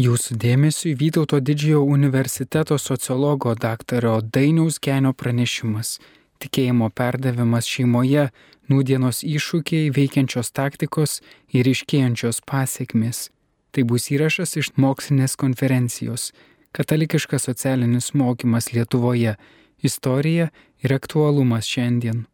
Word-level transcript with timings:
Jūsų 0.00 0.38
dėmesiu 0.40 0.94
Vytauto 0.96 1.36
didžiojo 1.44 1.82
universiteto 1.84 2.78
sociologo 2.80 3.52
daktaro 3.54 4.22
Dainiaus 4.24 4.78
Genio 4.80 5.12
pranešimas- 5.12 5.98
tikėjimo 6.40 6.88
perdavimas 6.88 7.68
šeimoje, 7.68 8.30
nūdienos 8.70 9.20
iššūkiai, 9.20 9.92
veikiančios 9.92 10.48
taktikos 10.50 11.20
ir 11.52 11.68
iškėjančios 11.68 12.40
pasiekmes. 12.40 13.28
Tai 13.72 13.82
bus 13.84 14.08
įrašas 14.08 14.56
iš 14.56 14.72
mokslinės 14.78 15.36
konferencijos- 15.36 16.32
Katalikiškas 16.76 17.44
socialinis 17.44 18.12
mokymas 18.14 18.72
Lietuvoje- 18.72 19.36
istorija 19.88 20.48
ir 20.82 20.90
aktualumas 20.90 21.68
šiandien. 21.68 22.24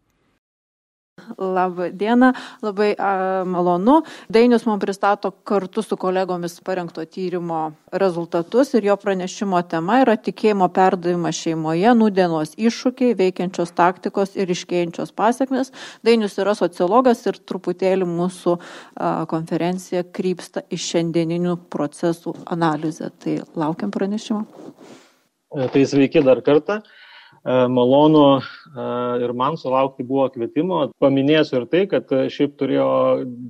Labą 1.39 1.91
dieną, 1.93 2.33
labai 2.63 2.95
a, 2.99 3.45
malonu. 3.45 4.03
Dainius 4.31 4.67
mums 4.67 4.83
pristato 4.83 5.31
kartu 5.31 5.83
su 5.83 5.97
kolegomis 5.97 6.61
parengto 6.65 7.05
tyrimo 7.05 7.73
rezultatus 7.93 8.75
ir 8.75 8.85
jo 8.91 8.97
pranešimo 8.97 9.63
tema 9.71 10.01
yra 10.03 10.17
tikėjimo 10.17 10.69
perdavimas 10.75 11.39
šeimoje, 11.39 11.95
nudienos 11.99 12.55
iššūkiai, 12.59 13.17
veikiančios 13.19 13.75
taktikos 13.79 14.37
ir 14.37 14.51
iškėjančios 14.55 15.15
pasiekmes. 15.17 15.73
Dainius 16.07 16.39
yra 16.39 16.55
sociologas 16.59 17.25
ir 17.27 17.41
truputėlį 17.41 18.09
mūsų 18.09 18.57
a, 18.59 19.27
konferencija 19.31 20.05
krypsta 20.05 20.65
iš 20.71 20.91
šiandieninių 20.93 21.59
procesų 21.73 22.37
analizę. 22.47 23.11
Tai 23.19 23.41
laukiam 23.59 23.93
pranešimo. 23.95 24.47
Tai 25.49 25.85
sveiki 25.89 26.23
dar 26.25 26.43
kartą. 26.45 26.83
E, 27.49 27.67
malonu 27.67 28.41
e, 28.77 28.85
ir 29.25 29.33
man 29.33 29.57
sulaukti 29.57 30.05
buvo 30.05 30.27
kvietimo. 30.35 30.81
Paminėsiu 31.01 31.63
ir 31.63 31.69
tai, 31.73 31.85
kad 31.89 32.11
šiaip 32.35 32.59
turėjo 32.61 32.89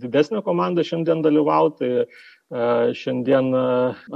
didesnę 0.05 0.43
komandą 0.47 0.85
šiandien 0.87 1.25
dalyvauti. 1.25 1.89
E, 1.99 2.69
šiandien 2.97 3.51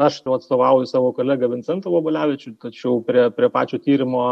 aš 0.07 0.21
atstovauju 0.37 0.87
savo 0.89 1.11
kolegą 1.17 1.51
Vincentą 1.53 1.91
Vobolevičių, 1.93 2.55
tačiau 2.63 3.03
prie, 3.05 3.27
prie 3.35 3.51
pačio 3.53 3.81
tyrimo 3.83 4.23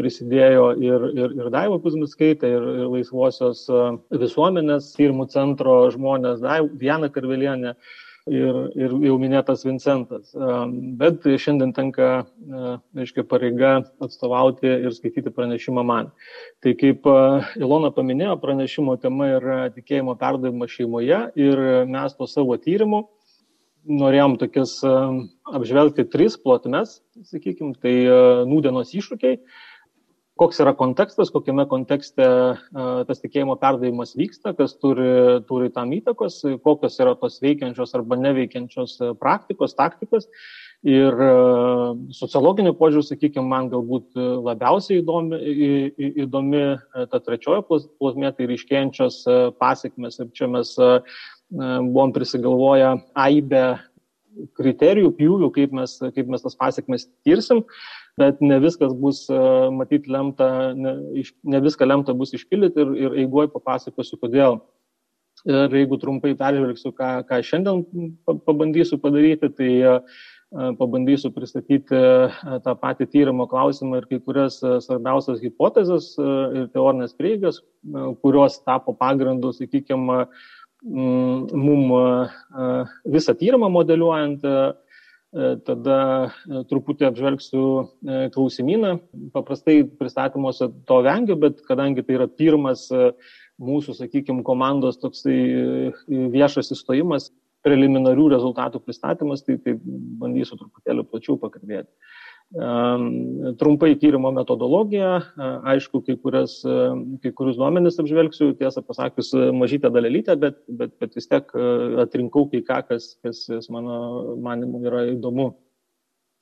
prisidėjo 0.00 0.64
ir, 0.82 1.06
ir, 1.12 1.36
ir 1.42 1.52
Daiva 1.54 1.76
Kuzmitskaitė, 1.84 2.50
ir, 2.56 2.66
ir 2.80 2.90
Laisvosios 2.96 3.66
visuomenės 4.24 4.90
tyrimų 4.96 5.28
centro 5.36 5.76
žmonės, 5.94 6.42
Diana 6.80 7.12
Karvelienė 7.12 7.76
ir, 8.30 8.60
ir 8.76 8.94
jau 9.06 9.16
minėtas 9.22 9.64
Vincentas. 9.66 10.32
Bet 11.00 11.26
šiandien 11.26 11.72
tenka, 11.76 12.10
aiškiai, 12.98 13.26
pareiga 13.28 13.72
atstovauti 14.02 14.68
ir 14.68 14.94
skaityti 14.94 15.32
pranešimą 15.34 15.84
man. 15.86 16.12
Tai 16.64 16.76
kaip 16.78 17.06
Ilona 17.60 17.92
paminėjo, 17.94 18.38
pranešimo 18.42 18.96
tema 19.02 19.30
yra 19.38 19.58
tikėjimo 19.74 20.16
perdavimas 20.20 20.74
šeimoje 20.74 21.20
ir 21.38 21.66
mes 21.90 22.18
to 22.18 22.28
savo 22.30 22.58
tyrimu 22.60 23.06
norėjom 23.86 24.36
tokias 24.40 24.74
apžvelgti 24.84 26.06
tris 26.10 26.36
plotmes, 26.42 27.00
sakykime, 27.30 27.76
tai 27.82 27.94
nūdienos 28.50 28.92
iššūkiai, 28.98 29.38
koks 30.36 30.60
yra 30.60 30.74
kontekstas, 30.76 31.30
kokiame 31.32 31.64
kontekste 31.70 32.26
tas 33.08 33.22
tikėjimo 33.22 33.56
perdavimas 33.60 34.12
vyksta, 34.18 34.52
kas 34.58 34.74
turi, 34.76 35.40
turi 35.48 35.70
tam 35.72 35.94
įtakos, 35.96 36.42
kokios 36.64 36.98
yra 37.00 37.14
tos 37.20 37.38
veikiančios 37.44 37.96
arba 37.96 38.18
neveikiančios 38.20 38.98
praktikos, 39.20 39.76
taktikos. 39.78 40.28
Ir 40.86 41.16
sociologiniu 42.14 42.74
požiūriu, 42.76 43.06
sakykime, 43.08 43.46
man 43.48 43.70
galbūt 43.72 44.12
labiausiai 44.44 45.00
įdomi, 45.00 45.40
įdomi 46.26 46.62
ta 47.10 47.22
trečioji 47.24 47.64
plotmė, 47.72 48.30
tai 48.36 48.50
ryškėjančios 48.52 49.22
pasiekmes. 49.56 50.20
Ir 50.20 50.30
čia 50.36 50.50
mes 50.52 50.76
buvom 51.50 52.12
prisigalvoję 52.12 52.92
aibę 53.24 53.64
kriterijų, 54.58 55.12
pjūvių, 55.18 55.52
kaip 55.54 55.72
mes, 55.76 55.98
kaip 56.16 56.32
mes 56.32 56.44
tas 56.44 56.58
pasiekmes 56.58 57.08
tirsim 57.26 57.64
bet 58.20 58.40
ne 58.40 58.58
viskas 58.60 58.94
bus 58.96 59.26
e, 59.28 59.40
matyt 59.76 60.08
lemta, 60.08 60.72
ne, 60.76 60.96
ne 61.44 61.60
viską 61.64 61.88
lemta 61.88 62.16
bus 62.16 62.32
išpildyti 62.36 62.82
ir, 62.82 62.94
ir 63.04 63.20
eigoj 63.24 63.50
papasakosiu, 63.52 64.18
kodėl. 64.22 64.60
Ir 65.46 65.74
jeigu 65.76 65.98
trumpai 66.00 66.32
peržvelgsiu, 66.34 66.90
ką, 66.96 67.10
ką 67.28 67.38
šiandien 67.44 67.84
pabandysiu 68.48 68.96
padaryti, 68.98 69.50
tai 69.52 69.68
e, 69.84 69.92
pabandysiu 70.80 71.30
pristatyti 71.34 71.92
e, 71.92 72.56
tą 72.64 72.74
patį 72.80 73.06
tyrimo 73.12 73.44
klausimą 73.50 74.00
ir 74.00 74.08
kai 74.08 74.18
kurias 74.24 74.58
svarbiausias 74.64 75.42
hipotezes 75.44 76.14
ir 76.16 76.70
teorinės 76.72 77.12
prieigas, 77.18 77.60
kurios 78.24 78.56
tapo 78.64 78.96
pagrindu, 78.96 79.52
sakykime, 79.54 80.24
mum 80.86 81.92
visą 83.10 83.34
tyrimą 83.38 83.70
modeliuojant 83.74 84.44
tada 85.66 85.98
truputį 86.70 87.08
apžvelgsiu 87.10 87.62
klausimyną. 88.32 88.92
Paprastai 89.34 89.82
pristatymuose 89.98 90.70
to 90.88 91.00
vengiu, 91.04 91.36
bet 91.40 91.58
kadangi 91.66 92.04
tai 92.06 92.16
yra 92.20 92.28
pirmas 92.30 92.86
mūsų, 93.60 93.96
sakykime, 93.98 94.44
komandos 94.46 95.00
toksai 95.02 95.36
viešas 96.06 96.72
įstojimas, 96.76 97.30
preliminarių 97.66 98.30
rezultatų 98.36 98.80
pristatymas, 98.84 99.42
tai, 99.42 99.58
tai 99.62 99.74
bandysiu 100.20 100.58
truputėlį 100.60 101.04
plačiau 101.10 101.36
pakalbėti. 101.40 101.90
Trumpai 102.54 103.96
tyrimo 103.98 104.30
metodologija, 104.30 105.16
aišku, 105.66 106.00
kai, 106.06 106.14
kurias, 106.22 106.60
kai 107.22 107.32
kurius 107.34 107.58
duomenis 107.58 107.98
apžvelgsiu, 107.98 108.52
tiesą 108.60 108.84
pasakius, 108.86 109.32
mažytę 109.34 109.90
dalelytę, 109.90 110.36
bet, 110.38 110.60
bet, 110.68 110.94
bet 111.02 111.18
vis 111.18 111.26
tiek 111.26 111.50
atrinkau 112.04 112.46
kai 112.52 112.62
ką, 112.62 112.80
kas, 112.92 113.16
kas 113.26 113.68
mano 113.68 114.36
manimu 114.38 114.84
yra 114.86 115.08
įdomu. 115.10 115.50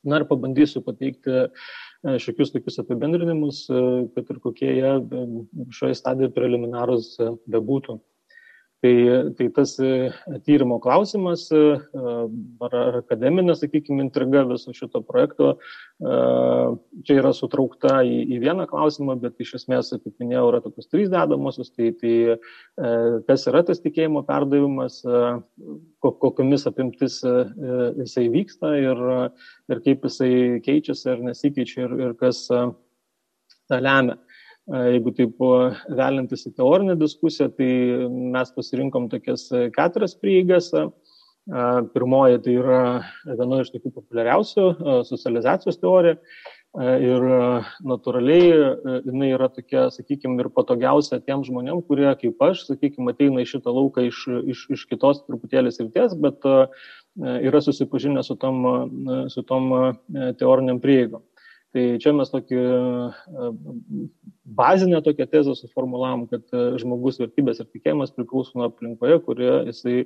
Na 0.04 0.20
ir 0.20 0.26
pabandysiu 0.28 0.82
pateikti 0.84 1.47
šiokius 2.20 2.53
tokius 2.53 2.82
apibendrinimus, 2.82 3.64
kad 4.12 4.28
ir 4.28 4.41
kokie 4.44 4.75
jie 4.76 4.91
šioje 5.72 5.97
stadijoje 5.97 6.34
preliminarus 6.37 7.14
bebūtų. 7.48 7.97
Tai, 8.84 9.33
tai 9.37 9.49
tas 9.49 9.78
e, 9.78 10.12
tyrimo 10.45 10.77
klausimas 10.77 11.47
e, 11.56 11.61
ar, 12.67 12.75
akademinė, 12.99 13.55
sakykime, 13.56 14.05
intriga 14.05 14.43
viso 14.45 14.75
šito 14.77 15.00
projekto 15.09 15.55
e, 15.55 16.19
čia 17.09 17.17
yra 17.23 17.31
sutraukta 17.33 18.03
į, 18.05 18.19
į 18.37 18.43
vieną 18.43 18.67
klausimą, 18.69 19.17
bet 19.23 19.41
iš 19.41 19.55
esmės, 19.62 19.94
kaip 19.94 20.21
minėjau, 20.21 20.44
yra 20.50 20.61
tokios 20.67 20.91
trys 20.93 21.09
dedamosios. 21.15 21.73
Tai, 21.73 21.94
tai 22.03 22.12
kas 23.31 23.49
yra 23.49 23.65
tas 23.65 23.81
tikėjimo 23.81 24.21
perdavimas, 24.28 25.00
kokiamis 26.05 26.69
apimtis 26.69 27.23
jisai 27.25 28.28
vyksta 28.37 28.77
ir, 28.83 29.00
ir 29.73 29.84
kaip 29.89 30.05
jisai 30.11 30.61
keičiasi 30.67 31.12
ar 31.15 31.25
nesikeičia 31.31 31.87
ir, 31.87 31.97
ir 32.11 32.17
kas 32.21 32.44
tą 32.53 33.81
lemia. 33.81 34.21
Jeigu 34.64 35.12
taip 35.12 35.41
velintis 35.92 36.47
į 36.48 36.54
teorinę 36.56 36.94
diskusiją, 36.97 37.50
tai 37.52 37.70
mes 38.08 38.52
pasirinkom 38.56 39.10
tokias 39.12 39.50
keturias 39.75 40.16
prieigas. 40.16 40.70
Pirmoji 41.92 42.38
tai 42.41 42.54
yra 42.56 42.78
viena 43.28 43.58
iš 43.60 43.75
tokių 43.75 43.91
populiariausių 43.98 44.69
socializacijos 45.04 45.76
teorija. 45.82 46.16
Ir 46.75 47.26
natūraliai 47.86 48.47
jinai 49.04 49.28
yra 49.36 49.50
tokia, 49.52 49.84
sakykime, 49.94 50.41
ir 50.41 50.48
patogiausia 50.56 51.20
tiem 51.20 51.44
žmonėm, 51.46 51.84
kurie 51.86 52.08
kaip 52.19 52.41
aš, 52.42 52.64
sakykime, 52.70 53.12
ateina 53.12 53.44
į 53.44 53.50
šitą 53.52 53.70
lauką 53.76 54.08
iš, 54.08 54.25
iš, 54.54 54.64
iš 54.75 54.86
kitos 54.91 55.20
truputėlį 55.28 55.70
srities, 55.76 56.16
bet 56.25 56.48
yra 57.20 57.60
susipažinę 57.62 58.25
su 58.26 58.34
tom, 58.41 58.64
su 59.31 59.44
tom 59.46 59.70
teoriniam 60.41 60.81
prieigom. 60.82 61.22
Tai 61.75 61.83
čia 61.99 62.12
mes 62.15 62.31
tokį 62.31 62.59
e, 62.62 63.49
bazinę 64.61 65.01
tokią 65.03 65.27
tezę 65.33 65.57
suformulavom, 65.59 66.29
kad 66.31 66.45
e, 66.55 66.77
žmogus 66.79 67.19
vertybės 67.19 67.59
ir 67.59 67.67
tikėjimas 67.67 68.15
priklauso 68.15 68.55
nuo 68.55 68.69
aplinkoje, 68.69 69.17
kurioje 69.27 69.57
jisai 69.73 69.97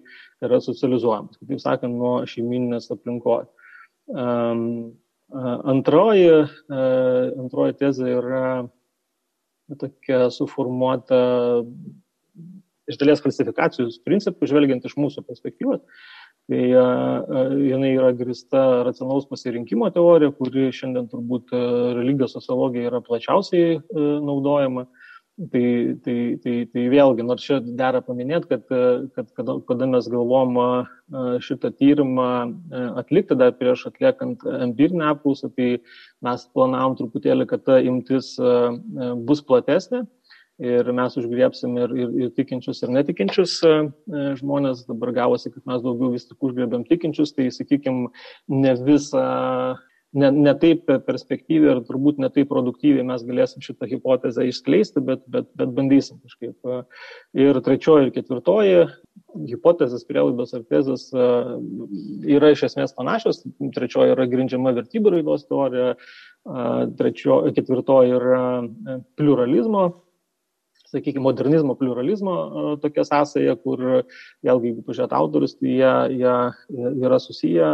yra 0.47 0.63
socializuojamas. 0.65 1.37
Kitaip 1.37 1.61
sakant, 1.61 1.93
nuo 2.01 2.15
šeimininės 2.31 2.89
aplinkos. 2.95 3.51
Antroji, 5.75 6.31
e, 6.33 6.83
antroji 7.45 7.77
tezė 7.83 8.15
yra 8.17 8.45
tokia 9.77 10.31
suformuota 10.33 11.21
iš 12.89 12.97
dalies 12.97 13.21
klasifikacijos 13.21 14.01
principų, 14.09 14.49
žvelgiant 14.49 14.89
iš 14.89 14.97
mūsų 14.97 15.27
perspektyvos. 15.29 15.85
Tai 16.49 16.61
jinai 17.69 17.91
yra 17.93 18.15
grista 18.17 18.61
racionalaus 18.87 19.27
pasirinkimo 19.29 19.91
teorija, 19.93 20.33
kuri 20.33 20.71
šiandien 20.73 21.11
turbūt 21.11 21.53
religijos 21.99 22.33
sociologija 22.39 22.89
yra 22.89 23.03
plačiausiai 23.05 23.77
naudojama. 24.25 24.87
Tai, 25.39 25.67
tai, 26.03 26.15
tai, 26.43 26.53
tai 26.73 26.85
vėlgi, 26.91 27.23
nors 27.23 27.45
čia 27.47 27.61
dera 27.63 28.01
paminėti, 28.03 28.49
kad, 28.51 28.65
kad 29.15 29.29
kada, 29.37 29.55
kada 29.69 29.87
mes 29.87 30.09
galvom 30.11 30.57
šitą 31.47 31.71
tyrimą 31.79 32.31
atlikti 32.99 33.37
dar 33.39 33.53
prieš 33.55 33.85
atliekant 33.93 34.43
empirinę 34.49 35.13
apklausą, 35.13 35.53
tai 35.55 35.69
mes 36.27 36.49
planavom 36.57 36.97
truputėlį, 36.99 37.47
kad 37.53 37.63
ta 37.69 37.79
imtis 37.87 38.33
bus 39.29 39.45
platesnė 39.47 40.09
ir 40.59 40.93
mes 40.93 41.17
užgriepsim 41.21 41.77
ir, 41.79 41.93
ir, 41.95 42.15
ir 42.25 42.31
tikinčius, 42.37 42.83
ir 42.83 42.95
netikinčius 42.95 43.59
žmonės. 44.41 44.87
Dabar 44.89 45.15
gavosi, 45.23 45.53
kad 45.55 45.65
mes 45.71 45.85
daugiau 45.85 46.15
vis 46.15 46.27
tik 46.29 46.49
užgriebėm 46.49 46.87
tikinčius, 46.89 47.35
tai 47.37 47.51
sakykime, 47.55 48.11
ne 48.51 48.75
visą 48.83 49.29
ne, 50.17 50.31
ne 50.33 50.55
taip 50.61 50.89
perspektyviai 51.07 51.75
ir 51.75 51.83
turbūt 51.87 52.21
ne 52.23 52.31
taip 52.33 52.49
produktyviai 52.53 53.05
mes 53.07 53.25
galėsim 53.29 53.65
šitą 53.65 53.89
hipotezę 53.91 54.47
išskleisti, 54.49 55.03
bet, 55.05 55.25
bet, 55.29 55.51
bet 55.59 55.75
bandysim 55.77 56.21
kažkaip. 56.23 56.57
Ir 57.37 57.61
trečioji 57.65 58.09
ir 58.09 58.15
ketvirtoji 58.17 58.89
hipotezės, 59.51 60.07
prielaidos 60.09 60.55
ar 60.57 60.65
tezės 60.73 61.09
yra 61.13 62.53
iš 62.55 62.65
esmės 62.71 62.97
panašios. 62.97 63.43
Trečioji 63.77 64.17
yra 64.17 64.29
grindžiama 64.31 64.73
vertybių 64.79 65.19
raidos 65.19 65.47
teorija, 65.51 65.95
trečio, 66.99 67.43
ketvirtoji 67.55 68.17
yra 68.17 68.45
pluralizmo 69.21 69.89
sakykime, 70.93 71.23
modernizmo, 71.25 71.77
pluralizmo 71.79 72.35
tokia 72.83 73.05
sąsaja, 73.09 73.55
kur 73.63 73.83
vėlgi, 74.45 74.73
jeigu 74.73 74.85
pažiūrėt 74.87 75.15
autorius, 75.17 75.57
tai 75.59 75.75
jie, 75.77 75.95
jie 76.23 76.93
yra 77.07 77.21
susiję, 77.23 77.71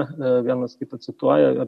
vienas 0.47 0.77
kitą 0.81 1.01
cituoja, 1.05 1.67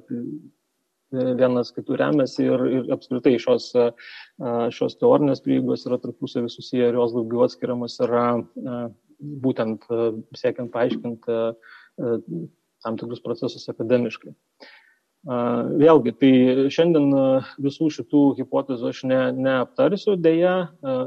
vienas 1.13 1.71
kitų 1.75 1.99
remiasi 2.01 2.49
ir, 2.49 2.67
ir 2.81 2.93
apskritai 2.97 3.37
šios, 3.43 3.71
šios 4.75 4.99
teorinės 5.01 5.43
prieigos 5.45 5.87
yra 5.87 6.01
tarpusavį 6.03 6.51
susiję 6.53 6.91
ir 6.91 6.99
jos 6.99 7.15
daugiau 7.15 7.47
atskiriamas 7.47 7.99
yra 8.05 8.27
būtent 9.47 9.87
siekiant 10.37 10.73
paaiškinti 10.75 11.39
tam 12.85 12.99
tikrus 13.01 13.23
procesus 13.25 13.69
akademiškai. 13.73 14.35
Vėlgi, 15.27 16.13
tai 16.21 16.31
šiandien 16.71 17.09
visų 17.59 17.89
šitų 17.91 18.21
hipotezių 18.39 18.91
aš 18.93 19.01
ne, 19.11 19.19
neaptarsiu 19.35 20.15
dėja 20.23 20.53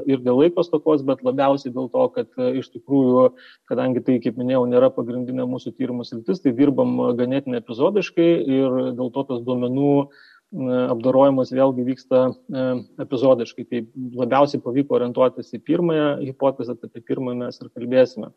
ir 0.04 0.20
dėl 0.20 0.42
laikos 0.42 0.68
tokos, 0.68 1.00
bet 1.08 1.22
labiausiai 1.24 1.72
dėl 1.72 1.88
to, 1.88 2.04
kad 2.18 2.42
iš 2.60 2.68
tikrųjų, 2.74 3.30
kadangi 3.70 4.02
tai, 4.04 4.18
kaip 4.20 4.36
minėjau, 4.36 4.66
nėra 4.68 4.90
pagrindinė 4.92 5.48
mūsų 5.48 5.72
tyrimų 5.72 6.04
sritis, 6.04 6.42
tai 6.44 6.52
dirbam 6.58 6.98
ganėtinai 7.16 7.62
epizodiškai 7.62 8.28
ir 8.44 8.78
dėl 8.98 9.08
to 9.14 9.24
tas 9.32 9.40
duomenų 9.46 9.94
apdarojimas 10.90 11.54
vėlgi 11.54 11.88
vyksta 11.88 12.22
epizodiškai. 13.00 13.66
Tai 13.70 13.84
labiausiai 14.20 14.60
pavyko 14.60 14.98
orientuotis 14.98 15.54
į 15.56 15.64
pirmąją 15.64 16.08
hipotezę, 16.26 16.76
tai 16.76 16.90
apie 16.90 17.06
pirmąją 17.08 17.44
mes 17.46 17.60
ir 17.62 17.72
kalbėsime. 17.72 18.32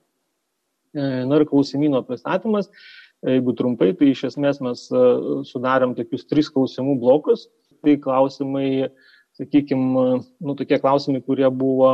Na 0.94 1.39
ir 1.41 1.47
klausimino 1.50 2.03
pristatymas. 2.06 2.69
Jeigu 3.23 3.55
trumpai, 3.55 3.93
tai 3.95 4.11
iš 4.11 4.25
esmės 4.31 4.59
mes 4.63 4.85
e, 4.91 5.01
sudarėm 5.47 5.95
tokius 5.95 6.27
tris 6.27 6.49
klausimų 6.51 6.97
blokus. 6.99 7.47
Tai 7.83 7.95
klausimai, 8.03 8.89
sakykime, 9.39 10.03
nu, 10.43 10.55
tokie 10.59 10.77
klausimai, 10.79 11.21
kurie 11.23 11.47
buvo, 11.51 11.89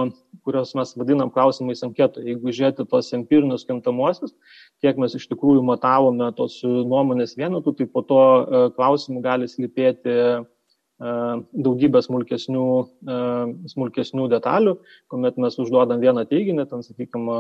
kurios 0.46 0.76
mes 0.78 0.94
vadinam 0.98 1.32
klausimais 1.34 1.82
anketoje. 1.86 2.28
Jeigu 2.34 2.54
žiūrėti 2.54 2.86
tos 2.90 3.10
empirinius 3.18 3.66
kintamosius, 3.70 4.36
kiek 4.84 5.02
mes 5.02 5.16
iš 5.18 5.26
tikrųjų 5.32 5.64
matavome 5.66 6.30
tos 6.38 6.60
nuomonės 6.66 7.38
vienetų, 7.40 7.76
tai 7.78 7.90
po 7.90 8.06
to 8.10 8.22
e, 8.22 8.64
klausimų 8.78 9.26
gali 9.26 9.50
slypėti 9.50 10.18
daugybę 11.00 12.02
smulkesnių, 12.04 12.66
smulkesnių 13.72 14.26
detalių, 14.34 14.74
kuomet 15.12 15.38
mes 15.40 15.56
užduodam 15.62 16.02
vieną 16.04 16.26
teiginį, 16.28 16.66
ten, 16.68 16.84
sakykime, 16.84 17.38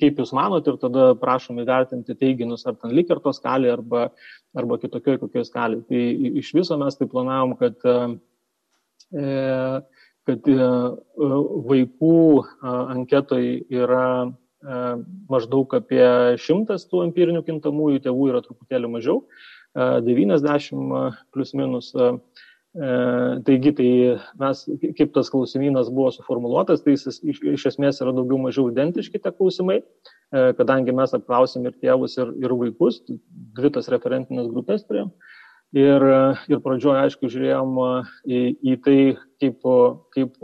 kaip 0.00 0.18
jūs 0.18 0.34
manot, 0.34 0.66
ir 0.66 0.80
tada 0.82 1.12
prašom 1.20 1.62
įvertinti 1.62 2.16
teiginius 2.18 2.66
ar 2.66 2.74
ten 2.80 2.94
likerto 2.96 3.30
skalį 3.36 3.70
arba, 3.76 4.08
arba 4.58 4.80
kitokioj 4.82 5.20
kokioj 5.22 5.46
skalį. 5.46 5.80
Tai 5.86 6.02
iš 6.42 6.52
viso 6.58 6.78
mes 6.82 6.98
tai 6.98 7.10
planavom, 7.14 7.54
kad, 7.62 7.78
kad 10.26 10.52
vaikų 11.70 12.20
anketoj 12.98 13.50
yra 13.70 14.06
maždaug 15.30 15.72
apie 15.78 16.04
šimtas 16.42 16.86
tų 16.90 17.06
empirinių 17.08 17.42
kintamųjų, 17.46 18.02
tėvų 18.02 18.30
yra 18.34 18.42
truputėlį 18.42 18.90
mažiau. 18.98 19.22
90 19.74 21.12
plus 21.32 21.54
minus. 21.54 21.92
Taigi, 22.72 23.70
tai 23.76 23.88
mes, 24.40 24.60
kaip 24.96 25.10
tas 25.12 25.28
klausimynas 25.28 25.90
buvo 25.92 26.08
suformuoluotas, 26.14 26.80
tai 26.80 26.94
jis 26.94 27.20
iš, 27.20 27.42
iš 27.52 27.66
esmės 27.74 28.00
yra 28.00 28.14
daugiau 28.16 28.38
mažiau 28.40 28.70
identiški 28.72 29.20
tie 29.20 29.32
klausimai, 29.34 29.82
kadangi 30.32 30.94
mes 30.96 31.12
apklausėm 31.12 31.68
ir 31.68 31.76
tėvus, 31.84 32.16
ir, 32.16 32.32
ir 32.40 32.56
vaikus, 32.56 33.02
dvi 33.58 33.72
tas 33.76 33.92
referentinės 33.92 34.48
grupės 34.48 34.86
turėjom. 34.88 35.12
Ir, 35.72 36.04
ir 36.52 36.58
pradžioje, 36.60 37.00
aišku, 37.06 37.28
žiūrėjom 37.32 37.76
į, 38.28 38.40
į 38.60 38.74
tai, 38.84 38.96
kaip, 39.40 39.62
kaip 40.12 40.34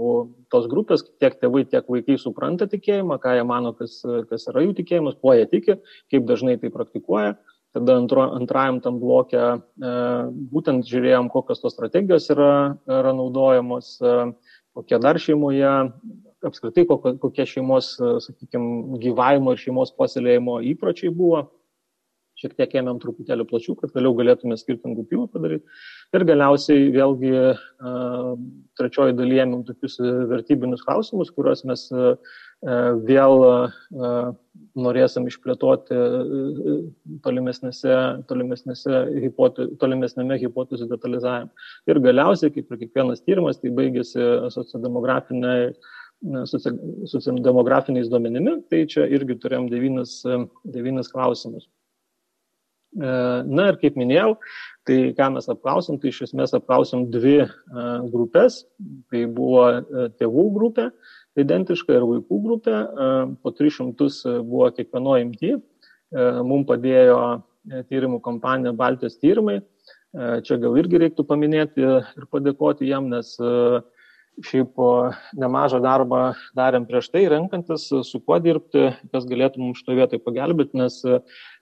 tos 0.53 0.69
grupės, 0.73 1.05
tiek 1.21 1.37
tėvai, 1.41 1.67
tiek 1.69 1.85
vaikai 1.85 2.17
supranta 2.21 2.69
tikėjimą, 2.69 3.19
ką 3.21 3.35
jie 3.37 3.45
mano, 3.45 3.75
kas, 3.77 3.99
kas 4.31 4.49
yra 4.49 4.65
jų 4.65 4.73
tikėjimas, 4.79 5.19
kuo 5.21 5.37
jie 5.37 5.45
tiki, 5.49 5.77
kaip 6.13 6.25
dažnai 6.29 6.57
tai 6.61 6.73
praktikuoja. 6.73 7.37
Tada 7.79 7.95
antro, 7.95 8.25
antrajam 8.35 8.81
tam 8.83 8.97
blokė 8.99 9.39
e, 9.39 9.91
būtent 10.51 10.89
žiūrėjom, 10.91 11.29
kokios 11.31 11.61
tos 11.63 11.77
strategijos 11.77 12.27
yra, 12.35 12.79
yra 12.91 13.13
naudojamos, 13.15 13.93
e, 14.03 14.15
kokie 14.75 14.99
dar 14.99 15.21
šeimoje, 15.23 15.71
apskritai 16.49 16.87
kokie 16.89 17.47
šeimos, 17.47 17.93
e, 18.03 18.17
sakykime, 18.25 18.99
gyvavimo 19.05 19.55
ir 19.55 19.63
šeimos 19.63 19.95
puoselėjimo 19.95 20.59
įpročiai 20.73 21.15
buvo 21.15 21.45
šiek 22.39 22.57
tiek 22.59 22.75
ėmėm 22.81 22.99
truputėlį 23.03 23.47
plačių, 23.51 23.77
kad 23.79 23.95
vėliau 23.95 24.15
galėtume 24.19 24.59
skirtingų 24.59 25.07
pjūvių 25.11 25.31
padaryti. 25.35 25.79
Ir 26.15 26.25
galiausiai 26.27 26.85
vėlgi 26.95 27.33
trečioji 28.79 29.17
dalyje 29.19 29.43
ėmėm 29.43 29.65
tokius 29.67 29.99
vertybinius 30.31 30.85
klausimus, 30.87 31.33
kuriuos 31.35 31.65
mes 31.67 31.89
vėl 33.11 33.43
norėsim 34.79 35.27
išplėtoti 35.29 35.99
tolimesnėse, 37.25 37.95
tolimesnėse 38.31 39.03
hipote, 39.25 39.69
tolimesnėme 39.83 40.39
hipotezių 40.41 40.89
detalizavime. 40.93 41.51
Ir 41.91 42.03
galiausiai, 42.05 42.53
kaip 42.55 42.71
ir 42.71 42.83
kiekvienas 42.85 43.25
tyrimas, 43.25 43.61
tai 43.63 43.75
baigėsi 43.75 44.29
sociodemografiniai 44.55 45.73
sociodemografiniais 47.07 48.09
duomenimi, 48.11 48.57
tai 48.71 48.87
čia 48.91 49.05
irgi 49.07 49.37
turėjom 49.39 49.69
devynis, 49.71 50.17
devynis 50.67 51.11
klausimus. 51.13 51.69
E, 52.97 53.09
na 53.45 53.69
ir 53.71 53.77
kaip 53.83 53.99
minėjau, 54.01 54.33
tai 54.89 55.13
ką 55.17 55.29
mes 55.35 55.49
apklausim, 55.53 55.99
tai 56.01 56.11
iš 56.11 56.23
esmės 56.29 56.55
apklausim 56.57 57.07
dvi 57.13 57.37
e, 57.45 57.49
grupės. 58.11 58.63
Tai 59.13 59.25
buvo 59.37 59.65
e, 59.77 60.09
tėvų 60.19 60.47
grupė, 60.57 60.89
identiška 61.43 61.97
ir 61.97 62.07
vaikų 62.09 62.41
grupė. 62.45 62.79
Po 63.43 63.53
300 63.55 64.39
buvo 64.47 64.71
kiekvienoje 64.77 65.27
imti. 65.27 65.53
Mums 66.15 66.69
padėjo 66.69 67.19
tyrimų 67.91 68.23
kompanija 68.25 68.73
Baltijos 68.77 69.19
tyrimai. 69.21 69.61
Čia 70.45 70.57
gal 70.61 70.79
irgi 70.81 71.03
reiktų 71.03 71.27
paminėti 71.29 71.85
ir 71.85 72.27
padėkoti 72.33 72.89
jam, 72.89 73.11
nes 73.13 73.35
šiaip 74.45 74.79
nemažą 75.37 75.81
darbą 75.83 76.21
darėm 76.57 76.87
prieš 76.89 77.11
tai, 77.13 77.25
renkantis, 77.31 77.89
su 77.91 78.21
kuo 78.23 78.39
dirbti, 78.43 78.93
kas 79.13 79.27
galėtų 79.29 79.61
mums 79.61 79.83
šitoje 79.83 79.99
vietoje 79.99 80.23
pagelbėti, 80.25 80.79
nes 80.79 81.01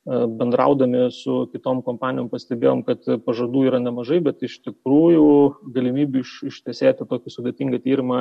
bendraudami 0.06 1.08
su 1.10 1.48
kitom 1.50 1.80
kompanijom 1.82 2.28
pastebėjom, 2.30 2.82
kad 2.86 3.06
pažadų 3.26 3.64
yra 3.66 3.80
nemažai, 3.82 4.20
bet 4.22 4.44
iš 4.46 4.60
tikrųjų 4.62 5.30
galimybių 5.74 6.22
iš, 6.22 6.34
ištesėti 6.52 7.06
tokį 7.10 7.32
sudėtingą 7.34 7.80
tyrimą 7.82 8.20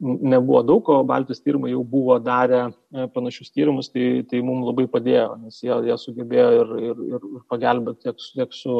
nebuvo 0.00 0.62
daug, 0.66 0.90
o 0.94 1.00
Baltijos 1.06 1.42
tyrimai 1.42 1.72
jau 1.72 1.82
buvo 1.90 2.20
darę 2.22 2.60
e, 2.68 3.06
panašius 3.14 3.50
tyrimus, 3.50 3.90
tai, 3.90 4.22
tai 4.30 4.42
mums 4.46 4.68
labai 4.68 4.86
padėjo, 4.90 5.26
nes 5.42 5.58
jie, 5.64 5.74
jie 5.88 5.96
sugebėjo 6.04 6.52
ir, 6.60 6.70
ir, 6.90 7.02
ir 7.16 7.26
pagelbėti 7.50 8.06
tiek, 8.06 8.28
tiek 8.38 8.54
su, 8.54 8.76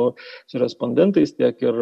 su 0.50 0.62
respondentais, 0.62 1.34
tiek 1.34 1.58
ir 1.66 1.80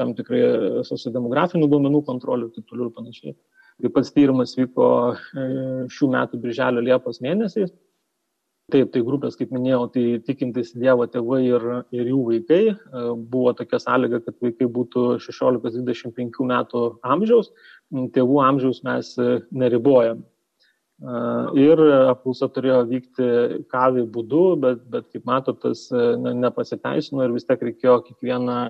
tam 0.00 0.16
tikrai 0.18 0.42
sociodemografinių 0.88 1.70
duomenų 1.70 2.02
kontrolių 2.08 2.50
ir 2.50 2.58
taip 2.58 2.66
toliau 2.72 2.90
ir 2.90 2.96
panašiai. 2.98 3.36
Taip 3.80 3.94
pat 3.94 4.10
tyrimas 4.12 4.56
vyko 4.58 4.88
e, 5.14 5.46
šių 5.94 6.10
metų 6.16 6.42
birželio 6.42 6.82
Liepos 6.84 7.22
mėnesiais 7.22 7.70
Taip, 8.70 8.90
tai 8.94 9.00
grupės, 9.06 9.36
kaip 9.38 9.52
minėjau, 9.54 9.84
tai 9.94 10.02
tikintis 10.26 10.72
Dievo 10.78 11.06
tėvai 11.10 11.40
ir, 11.46 11.64
ir 11.96 12.10
jų 12.12 12.20
vaikai. 12.28 12.60
E, 12.70 13.04
buvo 13.32 13.52
tokia 13.58 13.80
sąlyga, 13.82 14.20
kad 14.24 14.36
vaikai 14.44 14.68
būtų 14.70 15.04
16-25 15.24 16.46
metų 16.50 16.82
amžiaus, 17.14 17.50
tėvų 18.16 18.42
amžiaus 18.44 18.82
mes 18.86 19.12
e, 19.18 19.40
neribojam. 19.62 20.22
E, 20.22 21.18
ir 21.64 21.82
apklausa 22.12 22.50
turėjo 22.54 22.80
vykti 22.92 23.28
kavį 23.72 24.06
būdu, 24.16 24.44
bet, 24.64 24.82
bet 24.92 25.10
kaip 25.10 25.26
matote, 25.30 25.62
tas 25.66 25.86
nepasiteisino 25.90 27.26
ir 27.26 27.36
vis 27.36 27.48
tiek 27.48 27.68
reikėjo 27.70 28.00
kiekvieną 28.08 28.60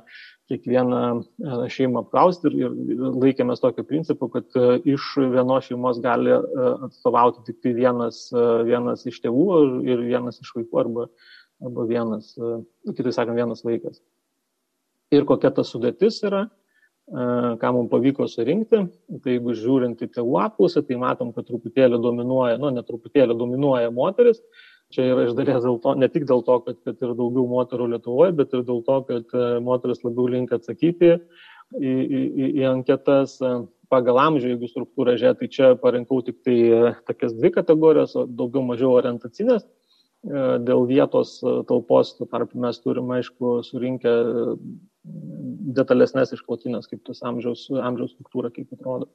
kiekvieną 0.51 1.01
e, 1.21 1.57
šeimą 1.71 2.05
apklausti 2.05 2.51
ir, 2.51 2.57
ir 2.91 3.03
laikėmės 3.23 3.63
tokio 3.63 3.85
principo, 3.87 4.29
kad 4.33 4.47
e, 4.59 4.79
iš 4.95 5.13
vienos 5.33 5.69
šeimos 5.69 6.01
gali 6.03 6.33
e, 6.35 6.41
atstovauti 6.89 7.45
tik 7.47 7.61
tai 7.65 7.75
vienas, 7.77 8.23
vienas 8.67 9.07
iš 9.07 9.21
tėvų 9.25 9.51
ir 9.87 10.07
vienas 10.09 10.41
iš 10.43 10.55
vaikų 10.57 10.81
arba, 10.85 11.11
arba 11.63 11.87
vienas, 11.91 12.33
kitai 12.97 13.15
sakant, 13.15 13.39
vienas 13.39 13.63
vaikas. 13.67 14.01
Ir 15.15 15.27
kokia 15.29 15.53
ta 15.55 15.67
sudėtis 15.67 16.23
yra. 16.27 16.49
ką 17.11 17.71
mums 17.75 17.91
pavyko 17.91 18.29
surinkti. 18.31 18.85
Tai 19.23 19.33
jeigu 19.33 19.55
žiūrint 19.59 19.99
į 19.99 20.07
tėvų 20.15 20.37
apklausą, 20.45 20.85
tai 20.87 20.95
matom, 20.95 21.33
kad 21.35 21.49
truputėlį 21.49 21.99
dominuoja, 21.99 22.59
nu, 22.63 22.71
ne 22.71 22.85
truputėlį 22.87 23.35
dominuoja 23.35 23.91
moteris. 23.91 24.39
Čia 24.91 25.05
yra 25.13 25.25
iš 25.29 25.37
dalies 25.39 25.63
dėl 25.63 25.77
to, 25.83 25.95
ne 25.95 26.09
tik 26.11 26.25
dėl 26.27 26.41
to, 26.47 26.57
kad, 26.67 26.79
kad 26.87 27.03
yra 27.05 27.15
daugiau 27.19 27.47
moterų 27.51 27.93
Lietuvoje, 27.93 28.35
bet 28.41 28.55
ir 28.57 28.65
dėl 28.67 28.81
to, 28.87 28.97
kad 29.07 29.37
moteris 29.63 30.03
labiau 30.03 30.27
linkia 30.33 30.59
atsakyti 30.59 31.13
į, 31.79 31.93
į, 31.93 32.49
į 32.59 32.65
anketas 32.73 33.37
pagal 33.91 34.21
amžių, 34.23 34.55
jeigu 34.55 34.71
struktūrą 34.71 35.17
žiūrėt, 35.19 35.41
tai 35.41 35.49
čia 35.51 35.73
parinkau 35.79 36.21
tik 36.27 36.41
tai 36.47 36.57
tokias 37.09 37.35
dvi 37.37 37.53
kategorijas, 37.55 38.15
daugiau 38.27 38.63
mažiau 38.67 38.95
orientacinės. 38.99 39.67
Dėl 40.21 40.85
vietos 40.85 41.39
talpos, 41.69 42.13
tuo 42.19 42.27
tarpu 42.29 42.61
mes 42.61 42.79
turime, 42.85 43.17
aišku, 43.19 43.61
surinkę 43.65 44.13
detalesnės 45.79 46.35
išklotinės, 46.37 46.91
kaip 46.91 47.03
tas 47.07 47.23
amžiaus, 47.27 47.67
amžiaus 47.73 48.13
struktūra, 48.13 48.53
kaip 48.53 48.75
atrodo. 48.77 49.09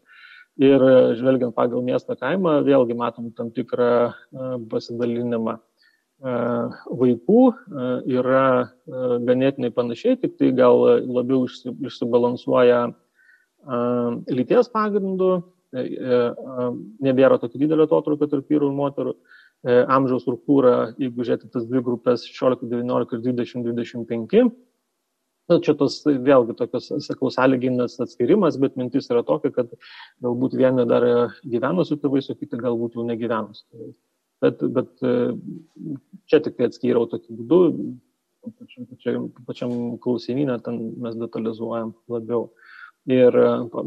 Ir 0.56 0.84
žvelgiant 1.20 1.52
pagal 1.56 1.84
miestą 1.84 2.16
kaimą, 2.16 2.62
vėlgi 2.64 2.96
matom 2.96 3.28
tam 3.36 3.50
tikrą 3.52 3.88
e, 4.08 4.12
pasidalinimą. 4.72 5.58
E, 5.60 6.36
vaikų 7.02 7.42
e, 7.52 7.88
yra 8.16 8.46
ganėtinai 9.28 9.74
panašiai, 9.76 10.16
tik 10.22 10.38
tai 10.40 10.54
gal 10.56 10.80
labiau 11.04 11.44
išsibalansuoja 11.46 12.86
lyties 14.30 14.70
pagrindu, 14.70 15.30
nebėra 15.74 17.40
tokio 17.42 17.58
didelio 17.60 17.88
atotrukio 17.90 18.28
tarp 18.30 18.52
vyrų 18.54 18.70
ir 18.70 18.76
moterų. 18.78 19.14
Amžiaus 19.66 20.22
struktūra, 20.22 20.76
jeigu 21.02 21.26
žiūrėti 21.26 21.50
tas 21.50 21.66
dvi 21.66 21.82
grupės 21.82 22.28
16, 22.30 22.70
19 22.70 23.18
ir 23.18 23.24
20, 23.26 23.66
25, 23.66 24.44
Na, 25.46 25.60
čia 25.62 25.76
tos 25.78 26.00
vėlgi 26.06 26.56
tokios, 26.58 26.88
sakau, 27.06 27.30
sąlyginis 27.34 28.00
atskirimas, 28.02 28.56
bet 28.62 28.80
mintis 28.82 29.12
yra 29.14 29.22
tokia, 29.26 29.52
kad 29.54 29.76
galbūt 30.26 30.56
vieni 30.58 30.88
dar 30.90 31.06
gyveno 31.46 31.86
su 31.86 32.00
tėvais, 32.02 32.32
o 32.34 32.36
kiti 32.40 32.58
galbūt 32.58 32.98
jau 32.98 33.06
negyveno 33.06 33.54
su 33.54 33.62
tėvais. 33.70 33.94
Bet, 34.42 34.66
bet 34.74 34.90
čia 36.26 36.42
tik 36.42 36.58
tai 36.58 36.72
atskyrau 36.72 37.06
tokiu 37.12 37.38
būdu, 37.38 37.60
pačiam, 38.58 38.90
pačiam, 38.90 39.30
pačiam 39.46 39.76
klausimynę 40.02 40.58
ten 40.66 40.82
mes 41.06 41.16
detalizuojam 41.22 41.94
labiau. 42.12 42.50
Ir 43.06 43.36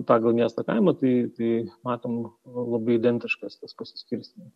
pagal 0.07 0.37
miestą 0.39 0.63
kaimą, 0.63 0.95
tai, 1.01 1.13
tai 1.35 1.65
matom 1.83 2.21
labai 2.47 3.01
identiškas 3.01 3.59
tas 3.59 3.75
pasiskirstimas. 3.75 4.53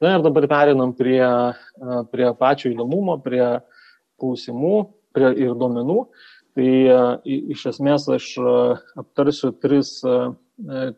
Na 0.00 0.14
ir 0.16 0.24
dabar 0.24 0.46
perinam 0.48 0.94
prie, 0.96 1.20
prie 2.14 2.30
pačio 2.38 2.72
įdomumo, 2.72 3.18
prie 3.20 3.42
klausimų 4.16 4.76
prie 5.18 5.34
ir 5.42 5.56
duomenų. 5.58 6.02
Tai 6.58 6.70
e, 6.90 6.94
iš 7.54 7.68
esmės 7.70 8.08
aš 8.10 8.32
e, 8.40 8.54
aptarsiu 8.98 9.52
tris 9.62 9.98
e, 10.02 10.16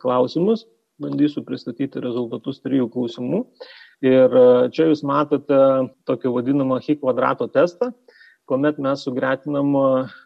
klausimus, 0.00 0.65
bandysiu 1.00 1.43
pristatyti 1.45 2.00
rezultatus 2.00 2.62
trijų 2.65 2.89
klausimų. 2.93 3.43
Ir 4.00 4.33
čia 4.73 4.87
jūs 4.89 5.03
matote 5.05 5.59
tokį 6.09 6.31
vadinamą 6.33 6.79
H 6.81 6.97
kvadrato 7.03 7.45
testą, 7.53 7.91
kuomet 8.49 8.79
mes 8.81 9.03
sugretinam 9.05 9.75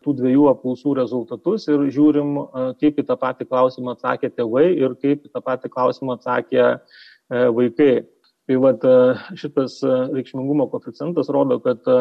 tų 0.04 0.14
dviejų 0.20 0.44
apklausų 0.52 0.94
rezultatus 1.00 1.66
ir 1.66 1.82
žiūrim, 1.90 2.36
kaip 2.78 3.00
į 3.02 3.06
tą 3.08 3.16
patį 3.18 3.48
klausimą 3.50 3.96
atsakė 3.96 4.30
tėvai 4.30 4.68
ir 4.78 4.94
kaip 5.02 5.26
į 5.26 5.32
tą 5.34 5.42
patį 5.42 5.72
klausimą 5.74 6.14
atsakė 6.20 6.68
vaikai. 7.58 8.04
Tai 8.44 8.56
vat, 8.60 8.82
e, 8.84 9.36
šitas 9.40 9.78
e, 9.80 9.90
reikšmingumo 10.12 10.66
koeficientas 10.68 11.30
rodo, 11.32 11.56
kad 11.64 11.86
e, 11.88 12.00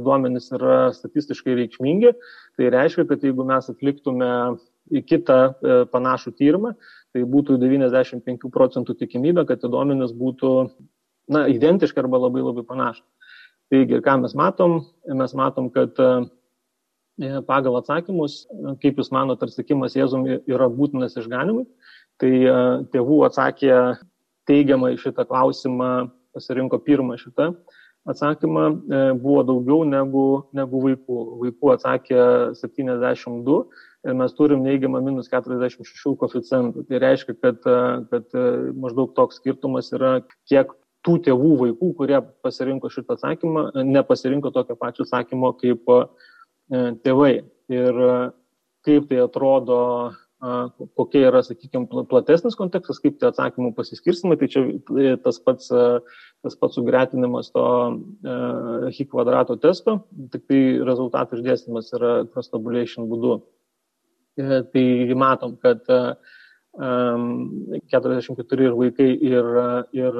duomenys 0.00 0.48
yra 0.56 0.76
statistiškai 0.96 1.56
reikšmingi. 1.58 2.14
Tai 2.56 2.70
reiškia, 2.72 3.04
kad 3.10 3.24
jeigu 3.26 3.44
mes 3.44 3.68
atliktume 3.68 4.30
į 4.86 5.02
kitą 5.02 5.36
panašų 5.90 6.32
tyrimą, 6.38 6.70
tai 7.12 7.24
būtų 7.26 7.58
95 7.58 8.48
procentų 8.54 8.94
tikimybė, 9.02 9.42
kad 9.48 9.60
tie 9.60 9.68
duomenys 9.68 10.14
būtų 10.16 10.52
na, 11.34 11.42
identiški 11.50 11.98
arba 12.00 12.22
labai 12.22 12.44
labai 12.46 12.62
panašus. 12.68 13.04
Taigi, 13.66 13.98
ką 14.00 14.14
mes 14.22 14.36
matom? 14.38 14.78
Mes 15.10 15.34
matom, 15.34 15.68
kad 15.74 15.98
pagal 17.50 17.80
atsakymus, 17.80 18.44
kaip 18.78 19.02
jūs 19.02 19.10
manote, 19.10 19.42
ar 19.42 19.50
sakymas 19.50 19.98
Jėzum 19.98 20.28
yra 20.38 20.70
būtinas 20.70 21.18
išganimui, 21.18 21.66
tai 22.22 22.30
tėvų 22.94 23.24
atsakė 23.26 23.74
teigiamai 24.48 24.94
šitą 25.00 25.26
klausimą 25.28 25.90
pasirinko 26.36 26.78
pirmą 26.84 27.16
šitą 27.20 27.52
atsakymą, 28.06 28.64
e, 28.70 29.14
buvo 29.18 29.42
daugiau 29.42 29.84
negu, 29.84 30.26
negu 30.54 30.80
vaikų. 30.84 31.18
Vaikų 31.42 31.72
atsakė 31.74 32.20
72 32.54 33.58
ir 34.06 34.14
mes 34.14 34.34
turim 34.38 34.62
neigiamą 34.62 35.02
minus 35.02 35.28
46 35.32 36.14
koficientų. 36.20 36.86
Tai 36.86 37.00
reiškia, 37.02 37.34
kad, 37.42 37.66
e, 37.66 37.78
kad 38.12 38.38
e, 38.38 38.44
maždaug 38.78 39.14
toks 39.18 39.40
skirtumas 39.40 39.90
yra, 39.96 40.20
kiek 40.48 40.70
tų 41.06 41.18
tėvų 41.26 41.52
vaikų, 41.64 41.90
kurie 41.98 42.22
pasirinko 42.46 42.90
šitą 42.90 43.18
atsakymą, 43.18 43.68
nepasirinko 43.82 44.54
tokio 44.54 44.78
pačio 44.78 45.06
atsakymo 45.06 45.52
kaip 45.60 45.86
tėvai. 47.06 47.34
Ir 47.70 48.00
kaip 48.86 49.06
tai 49.10 49.20
atrodo 49.22 49.78
kokia 50.40 51.30
yra, 51.30 51.40
sakykime, 51.44 52.04
platesnis 52.10 52.56
kontekstas, 52.58 53.00
kaip 53.00 53.16
tie 53.20 53.28
atsakymų 53.30 53.72
pasiskirstimai, 53.76 54.36
tai 54.40 54.48
čia 54.52 54.64
e, 54.68 55.16
tas 55.24 55.38
pats, 55.40 55.70
tas 56.44 56.58
pats 56.60 56.76
sugretinimas 56.76 57.48
to 57.54 57.64
H 58.90 59.06
kvadrato 59.08 59.56
testo, 59.60 60.02
tik 60.32 60.44
tai 60.50 60.60
rezultatų 60.84 61.40
išdėstymas 61.40 61.92
yra 61.96 62.12
cross 62.28 62.52
tabulation 62.52 63.08
būdu. 63.08 63.38
E, 64.36 64.60
tai 64.72 64.86
matom, 65.16 65.56
kad 65.62 65.80
44 66.76 68.66
ir 68.68 68.74
vaikai 68.76 69.08
ir, 69.16 69.46
ir 69.96 70.18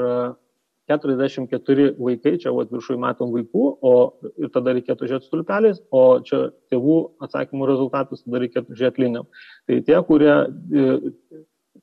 44 0.90 1.94
vaikai, 1.98 2.36
čia 2.42 2.52
vat, 2.54 2.70
viršui 2.70 2.96
matom 3.02 3.32
vaikų, 3.34 3.64
o 3.82 3.94
ir 4.38 4.50
tada 4.54 4.74
reikėtų 4.76 5.08
žiūrėti 5.10 5.28
stulpeliais, 5.28 5.80
o 5.90 6.02
čia 6.26 6.50
tėvų 6.70 6.98
atsakymų 7.26 7.66
rezultatus 7.70 8.22
tada 8.22 8.42
reikėtų 8.44 8.76
žiūrėti 8.78 9.02
liniam. 9.02 9.26
Tai 9.66 9.80
tie, 9.88 9.96
kurie, 10.06 10.36
e, 10.46 10.86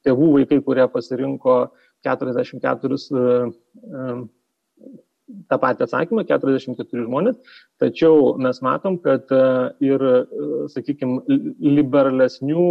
tėvų 0.07 0.29
vaikai, 0.38 0.62
kurie 0.63 0.88
pasirinko 0.93 1.57
44 2.07 2.95
e, 2.95 3.25
e, 3.83 4.07
tą 5.51 5.60
patį 5.60 5.88
atsakymą, 5.88 6.24
44 6.29 7.03
žmonės, 7.03 7.60
tačiau 7.83 8.38
mes 8.39 8.60
matom, 8.63 8.98
kad 9.03 9.31
ir, 9.83 10.03
sakykime, 10.72 11.24
liberalesnių 11.63 12.65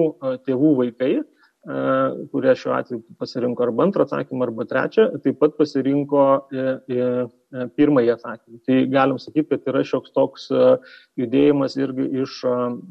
tėvų 0.47 0.75
vaikai, 0.81 1.15
kurie 1.63 2.55
šiuo 2.59 2.73
atveju 2.75 3.03
pasirinko 3.23 3.63
arba 3.63 3.85
antrą 3.87 4.03
atsakymą, 4.03 4.49
arba 4.49 4.65
trečią, 4.67 5.05
taip 5.23 5.39
pat 5.39 5.55
pasirinko 5.55 6.23
e, 6.51 6.65
e, 6.91 7.67
pirmąjį 7.79 8.11
atsakymą. 8.17 8.59
Tai 8.67 8.79
galim 8.91 9.21
sakyti, 9.23 9.49
kad 9.53 9.69
yra 9.71 9.85
šioks 9.87 10.15
toks 10.17 10.49
judėjimas 11.21 11.79
irgi 11.79 12.09
iš, 12.25 12.41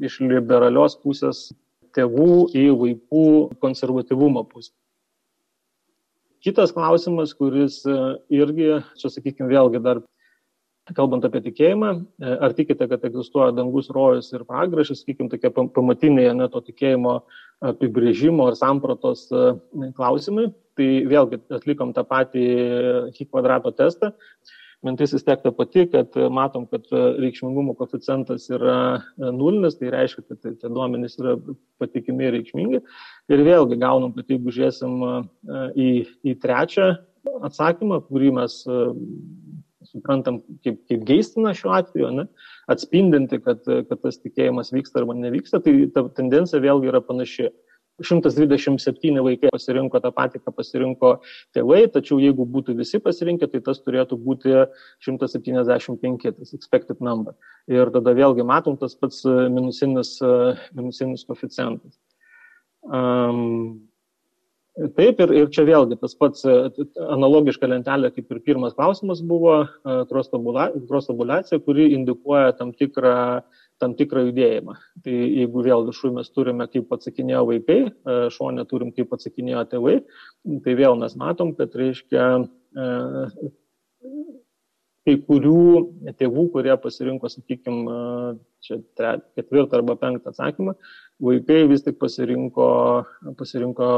iš 0.08 0.20
liberalios 0.24 0.96
pusės 1.02 1.50
tėvų 1.92 2.46
į 2.56 2.70
vaikų 2.80 3.26
konservatyvumo 3.60 4.46
pusę. 4.48 4.72
Kitas 6.42 6.72
klausimas, 6.74 7.36
kuris 7.38 7.82
irgi, 8.32 8.80
čia 8.98 9.12
sakykime, 9.12 9.52
vėlgi 9.52 9.82
dar 9.84 10.00
kalbant 10.90 11.24
apie 11.26 11.42
tikėjimą, 11.44 11.92
e, 11.94 12.32
ar 12.42 12.54
tikite, 12.56 12.88
kad 12.90 13.04
egzistuoja 13.06 13.52
dangus, 13.54 13.90
rojus 13.94 14.32
ir 14.32 14.44
pragrašas, 14.48 15.02
sakykime, 15.02 15.30
tokie 15.30 15.52
pamatiniai 15.52 16.34
ne 16.34 16.48
to 16.50 16.62
tikėjimo 16.64 17.20
apibrėžimo 17.70 18.48
ar 18.50 18.58
sampratos 18.58 19.28
e, 19.30 19.52
klausimai. 19.96 20.50
Tai 20.78 20.88
vėlgi 21.04 21.36
atlikom 21.52 21.90
tą 21.92 22.04
patį 22.08 22.42
H 23.12 23.26
kvadrato 23.28 23.74
testą. 23.76 24.14
Mintis 24.82 25.12
vis 25.14 25.22
tiek 25.22 25.38
ta 25.44 25.52
pati, 25.54 25.84
kad 25.92 26.16
matom, 26.32 26.64
kad 26.66 26.88
reikšmingumo 26.90 27.76
koeficientas 27.78 28.48
yra 28.50 29.02
nulinis, 29.20 29.76
tai 29.78 29.92
reiškia, 29.94 30.24
kad 30.26 30.40
tie 30.42 30.70
duomenys 30.72 31.20
yra 31.20 31.36
patikimi 31.78 32.26
ir 32.26 32.34
reikšmingi. 32.38 32.80
Ir 33.30 33.44
vėlgi 33.46 33.78
gaunam, 33.78 34.10
kad 34.16 34.32
jeigu 34.32 34.50
žiūrėsim 34.56 34.96
e, 35.06 35.12
į, 35.76 35.90
į 36.32 36.36
trečią 36.42 36.88
atsakymą, 37.46 38.00
kurį 38.08 38.32
mes 38.40 38.58
suprantam 39.92 40.40
kaip, 40.64 40.80
kaip 40.90 41.04
geistina 41.08 41.54
šiuo 41.56 41.74
atveju, 41.76 42.12
ne, 42.18 42.28
atspindinti, 42.72 43.40
kad, 43.44 43.62
kad 43.66 44.00
tas 44.02 44.20
tikėjimas 44.22 44.72
vyksta 44.74 45.02
arba 45.02 45.16
nevyksta, 45.18 45.62
tai 45.64 45.76
ta 45.94 46.06
tendencija 46.16 46.62
vėlgi 46.64 46.92
yra 46.92 47.04
panaši. 47.04 47.52
127 48.02 49.20
vaikai 49.22 49.50
pasirinko 49.52 50.00
tą 50.02 50.10
patį, 50.16 50.40
ką 50.42 50.54
pasirinko 50.56 51.10
tėvai, 51.54 51.82
tačiau 51.92 52.16
jeigu 52.22 52.46
būtų 52.48 52.74
visi 52.78 52.98
pasirinkę, 53.04 53.46
tai 53.52 53.60
tas 53.62 53.82
turėtų 53.84 54.16
būti 54.18 54.54
175, 55.04 56.32
tas 56.38 56.54
expected 56.56 57.04
number. 57.04 57.36
Ir 57.70 57.92
tada 57.94 58.16
vėlgi 58.16 58.48
matom 58.48 58.80
tas 58.80 58.96
pats 58.98 59.20
minusinis, 59.28 60.16
minusinis 60.72 61.28
koficijantas. 61.28 62.00
Um, 62.82 63.91
Taip, 64.72 65.18
ir, 65.20 65.32
ir 65.36 65.48
čia 65.52 65.66
vėlgi 65.68 65.98
tas 66.00 66.14
pats 66.16 66.46
e, 66.48 66.52
analogiška 67.12 67.68
lentelė, 67.68 68.08
kaip 68.14 68.30
ir 68.32 68.38
pirmas 68.46 68.72
klausimas 68.72 69.20
buvo, 69.20 69.58
e, 69.66 69.96
krostabulacija, 70.08 71.60
kuri 71.66 71.90
indikuoja 71.92 72.54
tam 72.56 72.72
tikrą, 72.72 73.42
tam 73.82 73.92
tikrą 73.98 74.24
judėjimą. 74.30 74.78
Tai 75.04 75.16
jeigu 75.18 75.66
vėl 75.66 75.84
viršui 75.90 76.14
mes 76.16 76.32
turime, 76.32 76.70
kaip 76.72 76.94
atsakinėjo 76.96 77.42
vaikai, 77.50 77.80
šonė 78.32 78.64
turim, 78.70 78.94
kaip 78.96 79.12
atsakinėjo 79.12 79.66
tėvai, 79.74 79.98
tai 80.64 80.76
vėl 80.78 80.96
mes 81.02 81.18
matom, 81.20 81.52
kad 81.58 81.76
reiškia 81.76 82.30
kai 85.02 85.16
kurių 85.26 86.14
tėvų, 86.18 86.46
kurie 86.54 86.74
pasirinko, 86.80 87.30
sakykime, 87.32 87.96
čia 88.62 88.78
ketvirtą 89.36 89.80
arba 89.80 89.96
penktą 89.98 90.30
atsakymą, 90.30 90.76
vaikai 91.20 91.66
vis 91.70 91.84
tik 91.84 91.98
pasirinko, 92.00 92.66
pasirinko 93.38 93.88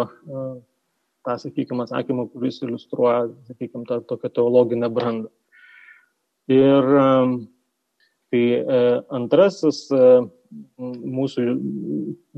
tą, 1.24 1.38
sakykime, 1.40 1.86
atsakymą, 1.86 2.28
kuris 2.32 2.62
iliustruoja, 2.62 3.28
sakykime, 3.48 3.86
tą 3.88 4.00
tokią 4.04 4.30
teologinę 4.40 4.90
brandą. 4.92 5.30
Ir 6.52 6.84
tai 8.34 8.42
e, 8.58 8.78
antrasis 9.14 9.86
e, 9.94 10.00
mūsų 10.78 11.44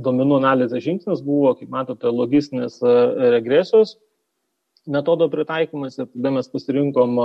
domenų 0.07 0.41
analizės 0.41 0.85
žingsnis 0.85 1.23
buvo, 1.25 1.55
kaip 1.59 1.73
matote, 1.73 2.11
logistinės 2.13 2.79
e, 2.85 2.97
regresijos 3.37 3.97
metodo 4.87 5.27
pritaikymas 5.27 5.97
ir 5.99 6.07
tada 6.07 6.31
mes 6.31 6.47
pasirinkom 6.47 7.17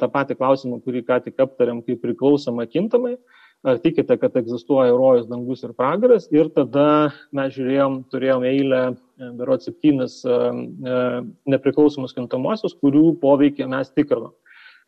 tą 0.00 0.06
patį 0.08 0.38
klausimą, 0.38 0.78
kurį 0.80 1.02
ką 1.04 1.18
tik 1.26 1.42
aptarėm, 1.44 1.82
kaip 1.84 2.00
priklausoma 2.00 2.64
kintamai. 2.64 3.18
Ar 3.60 3.76
tikite, 3.76 4.16
kad 4.16 4.36
egzistuoja 4.40 4.94
rojus, 4.96 5.26
dangus 5.28 5.60
ir 5.66 5.74
pragaras? 5.76 6.24
Ir 6.32 6.48
tada 6.54 7.10
mes 7.36 7.52
žiūrėjom, 7.52 7.98
turėjom 8.08 8.46
eilę, 8.48 8.78
berot 9.36 9.66
septynis 9.66 10.22
nepriklausomus 11.44 12.16
kintamosius, 12.16 12.78
kurių 12.80 13.18
poveikį 13.20 13.68
mes 13.68 13.92
tikrinom. 13.92 14.32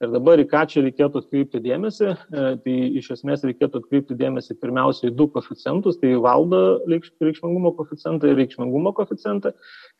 Ir 0.03 0.11
dabar 0.11 0.41
į 0.43 0.49
ką 0.51 0.65
čia 0.67 0.83
reikėtų 0.83 1.21
atkreipti 1.23 1.61
dėmesį, 1.63 2.09
e, 2.11 2.45
tai 2.65 2.73
iš 2.99 3.13
esmės 3.15 3.45
reikėtų 3.47 3.85
atkreipti 3.85 4.17
dėmesį 4.19 4.57
pirmiausiai 4.59 5.13
į 5.13 5.15
du 5.15 5.29
koficientus, 5.31 6.01
tai 6.01 6.17
valdo 6.19 6.83
reikšmingumo 6.91 7.71
koficientą 7.79 8.33
ir 8.33 8.41
reikšmingumo 8.41 8.91
koficientą. 8.99 9.53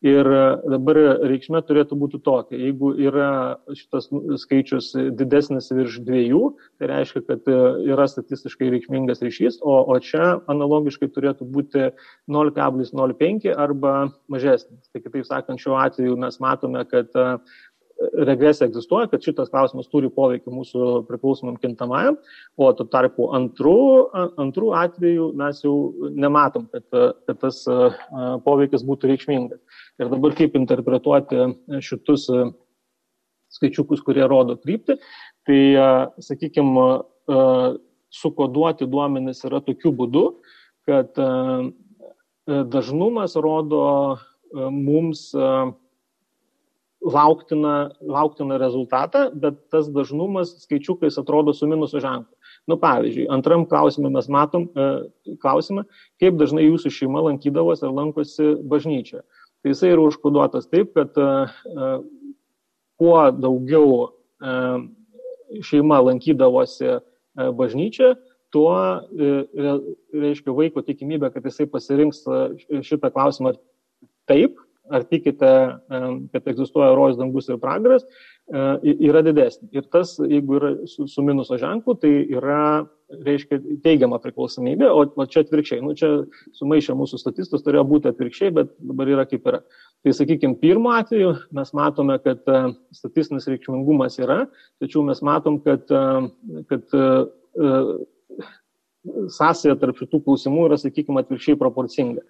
Ir 0.03 0.27
e, 0.27 0.41
dabar 0.75 0.99
reikšmė 1.23 1.63
turėtų 1.69 1.99
būti 2.01 2.19
tokia, 2.25 2.59
jeigu 2.59 2.91
yra 2.99 3.29
šitas 3.71 4.09
skaičius 4.43 4.91
didesnis 5.15 5.71
virš 5.71 6.01
dviejų, 6.03 6.43
tai 6.81 6.91
reiškia, 6.91 7.23
kad 7.29 7.47
e, 7.47 7.57
yra 7.95 8.09
statistiškai 8.11 8.73
reikšmingas 8.75 9.23
ryšys, 9.23 9.61
o, 9.63 9.79
o 9.87 9.99
čia 10.03 10.33
analogiškai 10.51 11.13
turėtų 11.15 11.47
būti 11.47 11.93
0,05 12.27 13.53
arba 13.55 13.95
mažesnis. 14.27 14.83
Tai 14.91 14.99
kitaip 15.07 15.31
sakant, 15.31 15.63
šiuo 15.63 15.79
atveju 15.79 16.19
mes 16.19 16.43
matome, 16.43 16.83
kad 16.91 17.07
regresija 18.27 18.67
egzistuoja, 18.67 19.07
kad 19.11 19.23
šitas 19.23 19.51
klausimas 19.51 19.89
turi 19.91 20.09
poveikį 20.13 20.51
mūsų 20.53 20.87
priklausomam 21.07 21.57
kintamajam, 21.61 22.17
o 22.57 22.69
tuo 22.77 22.87
tarpu 22.91 23.29
antrų, 23.37 23.77
antrų 24.41 24.73
atveju 24.79 25.29
mes 25.39 25.61
jau 25.63 25.75
nematom, 26.11 26.67
kad, 26.73 26.85
kad 27.27 27.39
tas 27.41 27.63
poveikis 28.45 28.85
būtų 28.87 29.13
reikšmingas. 29.13 29.61
Ir 30.01 30.11
dabar 30.13 30.35
kaip 30.37 30.57
interpretuoti 30.59 31.47
šitus 31.83 32.27
skaičiukus, 33.53 34.01
kurie 34.05 34.25
rodo 34.29 34.57
kryptį, 34.57 34.97
tai, 35.47 35.61
sakykime, 36.25 36.87
sukoduoti 38.13 38.87
duomenis 38.89 39.43
yra 39.47 39.61
tokiu 39.65 39.93
būdu, 39.95 40.25
kad 40.89 41.15
dažnumas 42.47 43.37
rodo 43.39 43.85
mums 44.53 45.31
lauktiną, 47.03 47.89
lauktiną 48.01 48.57
rezultatą, 48.57 49.27
bet 49.35 49.59
tas 49.71 49.89
dažnumas 49.91 50.55
skaičiukais 50.63 51.17
atrodo 51.19 51.53
su 51.53 51.67
minuso 51.67 51.99
ženklu. 51.99 52.31
Nu, 52.67 52.77
pavyzdžiui, 52.79 53.27
antram 53.33 53.65
klausimui 53.67 54.11
mes 54.13 54.29
matom 54.31 54.69
e, 54.71 54.89
klausimą, 55.43 55.83
kaip 56.21 56.37
dažnai 56.39 56.63
jūsų 56.69 56.93
šeima 56.95 57.25
lankydavosi 57.27 57.83
ar 57.83 57.91
lankosi 57.91 58.53
bažnyčioje. 58.71 59.23
Tai 59.63 59.71
jisai 59.71 59.91
yra 59.95 60.05
užkoduotas 60.07 60.69
taip, 60.71 60.93
kad 60.95 61.17
e, 61.19 61.29
e, 61.67 61.93
kuo 62.99 63.17
daugiau 63.35 63.89
e, 64.39 64.55
šeima 65.63 65.99
lankydavosi 66.07 66.87
e, 66.87 66.99
bažnyčioje, 67.59 68.15
tuo, 68.53 68.75
e, 69.11 69.75
reiškia, 70.13 70.53
vaiko 70.55 70.83
tikimybė, 70.85 71.33
kad 71.33 71.45
jisai 71.49 71.67
pasirinks 71.69 72.23
e, 72.27 72.81
šitą 72.85 73.11
klausimą 73.13 73.55
taip, 74.29 74.59
ar 74.91 75.03
tikite, 75.07 75.49
kad 76.31 76.47
egzistuoja 76.51 76.93
rojus, 76.95 77.17
dangus 77.19 77.47
ir 77.47 77.59
pragaras, 77.61 78.03
e, 78.03 78.93
yra 79.07 79.21
didesnė. 79.23 79.69
Ir 79.77 79.87
tas, 79.93 80.17
jeigu 80.19 80.57
yra 80.59 80.71
su, 80.89 81.07
su 81.07 81.23
minuso 81.23 81.57
ženklu, 81.59 81.95
tai 82.01 82.11
yra, 82.33 82.83
reiškia, 83.23 83.59
teigiama 83.85 84.19
priklausomybė, 84.23 84.89
o, 84.89 85.05
o 85.07 85.25
čia 85.29 85.43
atvirkščiai. 85.45 85.83
Nu, 85.85 85.93
čia 85.97 86.09
sumaišė 86.59 86.97
mūsų 86.99 87.19
statistus, 87.21 87.63
turėjo 87.63 87.85
būti 87.91 88.11
atvirkščiai, 88.11 88.53
bet 88.57 88.73
dabar 88.83 89.11
yra 89.15 89.27
kaip 89.29 89.47
yra. 89.51 89.61
Tai 90.03 90.15
sakykime, 90.17 90.57
pirmo 90.61 90.91
atveju 90.97 91.35
mes 91.55 91.75
matome, 91.77 92.17
kad 92.25 92.43
e, 92.51 92.63
statistinis 92.97 93.47
reikšmingumas 93.51 94.19
yra, 94.19 94.43
tačiau 94.83 95.05
mes 95.07 95.23
matom, 95.23 95.61
kad, 95.63 95.87
e, 95.87 96.65
kad 96.71 96.99
sąsaja 99.37 99.75
tarp 99.79 99.99
šitų 99.99 100.19
klausimų 100.25 100.67
yra, 100.67 100.79
sakykime, 100.79 101.23
atvirkščiai 101.23 101.59
proporcinga 101.59 102.23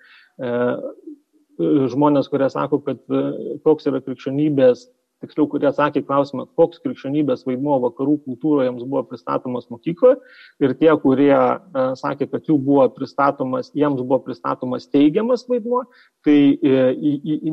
žmonės, 1.60 2.30
kurie 2.32 2.50
sako, 2.50 2.80
kad 2.86 3.00
e, 3.10 3.24
koks 3.66 3.88
yra 3.90 4.02
krikščionybės, 4.04 4.88
tiksliau, 5.24 5.48
kurie 5.48 5.70
atsakė 5.70 6.04
klausimą, 6.04 6.48
koks 6.60 6.82
krikščionybės 6.84 7.46
vaidmuo 7.48 7.78
vakarų 7.86 8.18
kultūroje 8.26 8.68
jiems 8.68 8.84
buvo 8.84 9.06
pristatomas 9.08 9.70
mokykloje 9.72 10.18
ir 10.64 10.76
tie, 10.80 10.92
kurie 11.04 11.32
e, 11.34 11.86
sakė, 12.00 12.28
kad 12.32 12.50
jų 12.50 12.58
buvo 12.66 12.88
pristatomas, 12.96 13.72
jiems 13.78 14.02
buvo 14.02 14.20
pristatomas 14.26 14.90
teigiamas 14.92 15.46
vaidmuo, 15.50 15.86
tai 16.26 16.38
e, 16.58 16.84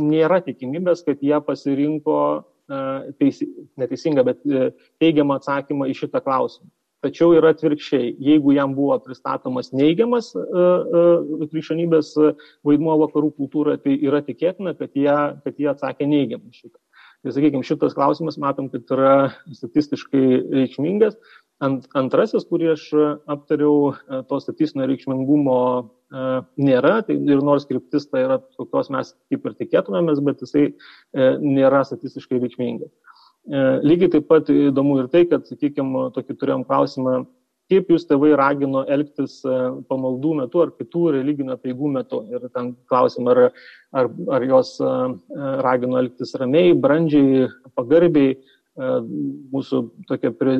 nėra 0.01 0.41
tikimybės, 0.47 1.05
kad 1.07 1.23
jie 1.23 1.39
pasirinko 1.47 2.21
teisi, 3.19 3.49
neteisingą, 3.83 4.23
bet 4.23 4.45
teigiamą 5.03 5.41
atsakymą 5.41 5.89
į 5.91 5.97
šitą 5.99 6.21
klausimą. 6.23 6.69
Tačiau 7.01 7.33
yra 7.33 7.55
atvirkščiai, 7.55 8.11
jeigu 8.21 8.53
jam 8.53 8.75
buvo 8.77 8.99
pristatomas 9.01 9.71
neigiamas 9.73 10.35
uh, 10.37 11.47
krikščionybės 11.49 12.13
vaidmuo 12.67 12.99
vakarų 13.07 13.31
kultūroje, 13.39 13.81
tai 13.87 13.97
yra 14.05 14.21
tikėtina, 14.27 14.75
kad 14.77 14.93
jie, 14.99 15.17
kad 15.47 15.57
jie 15.57 15.71
atsakė 15.73 16.09
neigiamai 16.11 16.53
šitą. 16.53 16.77
Tai 17.21 17.33
sakykime, 17.37 17.65
šitas 17.65 17.97
klausimas 17.97 18.39
matom, 18.41 18.71
kad 18.73 18.93
yra 18.97 19.15
statistiškai 19.53 20.25
reikšmingas. 20.55 21.17
Ant, 21.61 21.85
antrasis, 21.97 22.47
kurį 22.49 22.71
aš 22.73 22.85
aptariau, 23.29 23.91
to 24.29 24.39
statistinio 24.41 24.87
reikšmingumo 24.89 25.57
uh, 25.81 26.39
nėra, 26.61 26.95
tai 27.05 27.19
ir 27.21 27.43
nors 27.45 27.69
kryptis 27.69 28.09
tai 28.09 28.25
yra 28.25 28.39
kokios 28.57 28.89
mes 28.93 29.13
kaip 29.33 29.45
ir 29.45 29.57
tikėtumėmės, 29.59 30.23
bet 30.25 30.41
jisai 30.45 30.71
uh, 30.71 31.37
nėra 31.45 31.83
statistiškai 31.89 32.41
reikšmingas. 32.41 32.93
E, 33.48 33.61
lygiai 33.87 34.12
taip 34.12 34.26
pat 34.29 34.50
įdomu 34.53 34.98
ir 35.00 35.09
tai, 35.12 35.24
kad, 35.29 35.46
sakykime, 35.48 36.11
tokį 36.16 36.37
turėjom 36.40 36.64
klausimą, 36.68 37.14
kaip 37.70 37.88
jūs 37.92 38.05
tėvai 38.09 38.35
ragino 38.38 38.83
elgtis 38.85 39.38
e, 39.46 39.57
pamaldų 39.88 40.35
metu 40.42 40.62
ar 40.64 40.74
kitų 40.76 41.05
religinių 41.16 41.57
peigų 41.62 41.90
metu. 41.96 42.22
Ir 42.35 42.44
ten 42.53 42.74
klausim, 42.90 43.31
ar, 43.33 43.48
ar, 43.96 44.11
ar 44.37 44.46
jos 44.46 44.76
e, 44.85 44.92
ragino 45.64 45.98
elgtis 46.03 46.37
ramiai, 46.40 46.76
brandžiai, 46.76 47.48
pagarbiai. 47.79 48.38
Mūsų 48.81 49.79
tokia 50.09 50.31
pre, 50.33 50.53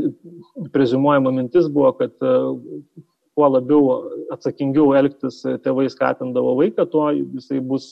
prezimuojama 0.75 1.31
mintis 1.33 1.69
buvo, 1.73 1.93
kad 1.97 2.11
kuo 2.21 3.47
labiau 3.49 4.10
atsakingiau 4.31 4.93
elgtis 4.99 5.41
tėvai 5.65 5.87
skatindavo 5.93 6.55
vaiką, 6.59 6.87
tuo 6.91 7.09
jisai 7.13 7.61
bus 7.65 7.91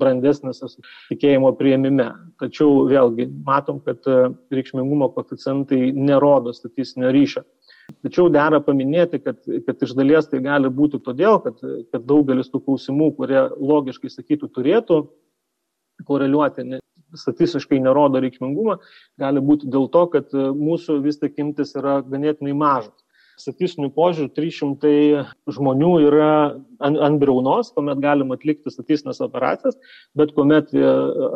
brandesnis 0.00 0.62
tikėjimo 1.10 1.52
prieimime. 1.58 2.10
Tačiau 2.42 2.84
vėlgi 2.90 3.28
matom, 3.46 3.80
kad 3.86 4.06
reikšmingumo 4.52 5.10
koficijantai 5.16 5.90
nerodo 5.96 6.54
statistinio 6.56 7.12
ryšio. 7.14 7.44
Tačiau 8.02 8.28
dera 8.32 8.60
paminėti, 8.62 9.20
kad, 9.22 9.40
kad 9.66 9.82
iš 9.84 9.96
dalies 9.98 10.30
tai 10.30 10.40
gali 10.44 10.70
būti 10.72 11.02
todėl, 11.02 11.40
kad, 11.44 11.58
kad 11.92 12.06
daugelis 12.06 12.50
tų 12.52 12.62
klausimų, 12.66 13.10
kurie 13.18 13.42
logiškai 13.58 14.10
sakytų 14.12 14.48
turėtų 14.54 15.02
koreliuoti, 16.06 16.64
ne, 16.66 16.80
statistiškai 17.18 17.82
nerodo 17.82 18.22
reikšmingumą, 18.22 18.78
gali 19.20 19.42
būti 19.44 19.68
dėl 19.70 19.90
to, 19.92 20.06
kad 20.14 20.32
mūsų 20.34 21.02
vis 21.04 21.20
tik 21.20 21.38
imtis 21.42 21.74
yra 21.78 22.00
ganėtinai 22.06 22.54
mažas 22.56 23.01
statistiniu 23.42 23.90
požiūriu 23.94 24.30
300 24.36 25.52
žmonių 25.56 25.92
yra 26.06 26.30
ant, 26.86 26.98
ant 27.06 27.18
briaunos, 27.22 27.72
kuomet 27.76 28.02
galima 28.02 28.36
atlikti 28.38 28.72
statistinės 28.72 29.22
operacijas, 29.24 29.78
bet 30.18 30.34
kuomet 30.36 30.72
e, 30.74 30.84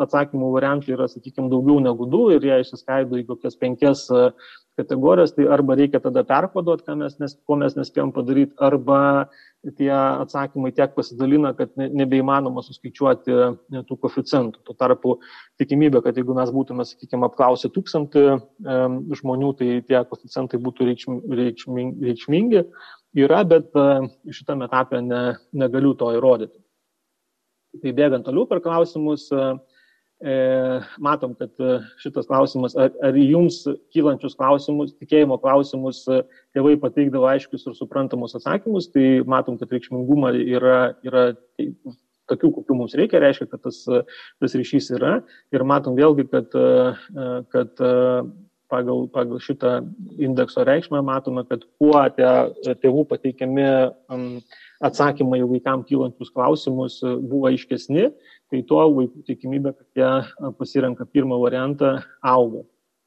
atsakymų 0.04 0.52
variantų 0.56 0.94
yra, 0.96 1.08
sakykime, 1.10 1.50
daugiau 1.52 1.80
negu 1.84 2.08
du 2.10 2.26
ir 2.34 2.44
jie 2.46 2.60
išsiskaido 2.62 3.20
į 3.20 3.26
kokias 3.30 3.58
penkias 3.60 4.06
e, 4.10 4.30
kategorijas, 4.76 5.32
tai 5.32 5.46
arba 5.52 5.76
reikia 5.78 6.02
tada 6.04 6.24
perkoduoti, 6.28 6.96
mes 7.00 7.16
nes, 7.22 7.36
ko 7.48 7.56
mes 7.60 7.76
nespėjom 7.78 8.12
padaryti, 8.16 8.52
arba 8.60 8.98
tie 9.78 9.90
atsakymai 9.90 10.70
tiek 10.76 10.92
pasidalina, 10.94 11.50
kad 11.56 11.72
nebeįmanoma 11.76 12.62
suskaičiuoti 12.66 13.32
e, 13.32 13.48
tų 13.88 14.00
koficijantų. 14.04 14.62
Tuo 14.66 14.76
tarpu 14.78 15.16
tikimybė, 15.62 16.04
kad 16.04 16.18
jeigu 16.20 16.36
mes 16.36 16.52
būtume, 16.54 16.84
sakykime, 16.86 17.26
apklausę 17.30 17.72
tūkstantį 17.74 18.26
žmonių, 19.20 19.54
tai 19.58 19.72
tie 19.88 20.02
koficijantai 20.10 20.60
būtų 20.62 20.90
reikšmingi, 20.90 22.10
reikšmingi 22.10 22.62
yra, 23.16 23.42
bet 23.48 23.72
šitame 24.32 24.68
etape 24.68 25.00
ne, 25.04 25.22
negaliu 25.56 25.94
to 25.98 26.12
įrodyti. 26.16 26.58
Tai 27.82 27.92
bėgant 27.96 28.24
toliau 28.24 28.46
per 28.48 28.62
klausimus, 28.64 29.28
E, 30.16 30.34
matom, 30.96 31.34
kad 31.36 31.52
e, 31.60 31.74
šitas 32.00 32.24
klausimas, 32.24 32.72
ar, 32.80 32.88
ar 33.04 33.16
jums 33.20 33.58
kylančius 33.92 34.32
klausimus, 34.38 34.94
tikėjimo 34.96 35.36
klausimus 35.42 36.06
e, 36.08 36.22
tėvai 36.56 36.78
pateikdavo 36.80 37.28
aiškius 37.28 37.66
ir 37.68 37.74
suprantamus 37.76 38.32
atsakymus, 38.38 38.88
tai 38.94 39.20
matom, 39.28 39.58
kad 39.60 39.74
reikšmingumą 39.76 40.32
yra, 40.40 40.78
yra 41.04 41.26
tokių, 42.32 42.54
kokių 42.54 42.78
mums 42.78 42.96
reikia, 42.96 43.20
reiškia, 43.20 43.50
kad 43.50 43.66
tas, 43.68 43.82
tas 44.40 44.56
ryšys 44.56 44.88
yra. 44.96 45.18
Ir 45.52 45.66
matom 45.68 46.00
vėlgi, 46.00 46.24
kad, 46.32 46.56
kad 47.52 47.84
pagal, 48.72 49.06
pagal 49.12 49.40
šitą 49.42 49.72
indekso 50.22 50.64
reikšmę 50.66 51.02
matome, 51.04 51.44
kad 51.48 51.64
kuo 51.80 51.98
tie 52.16 52.74
tėvų 52.82 53.06
pateikiami 53.10 53.66
atsakymai 54.84 55.42
vaikams 55.46 55.88
kylančius 55.88 56.32
klausimus 56.34 57.00
buvo 57.02 57.50
aiškesni, 57.50 58.10
tai 58.52 58.62
tuo 58.68 58.84
vaikų 58.94 59.24
tikimybė, 59.28 59.74
kad 59.76 60.00
jie 60.00 60.52
pasirenka 60.58 61.06
pirmą 61.08 61.40
variantą, 61.42 61.98
auga. 62.22 62.64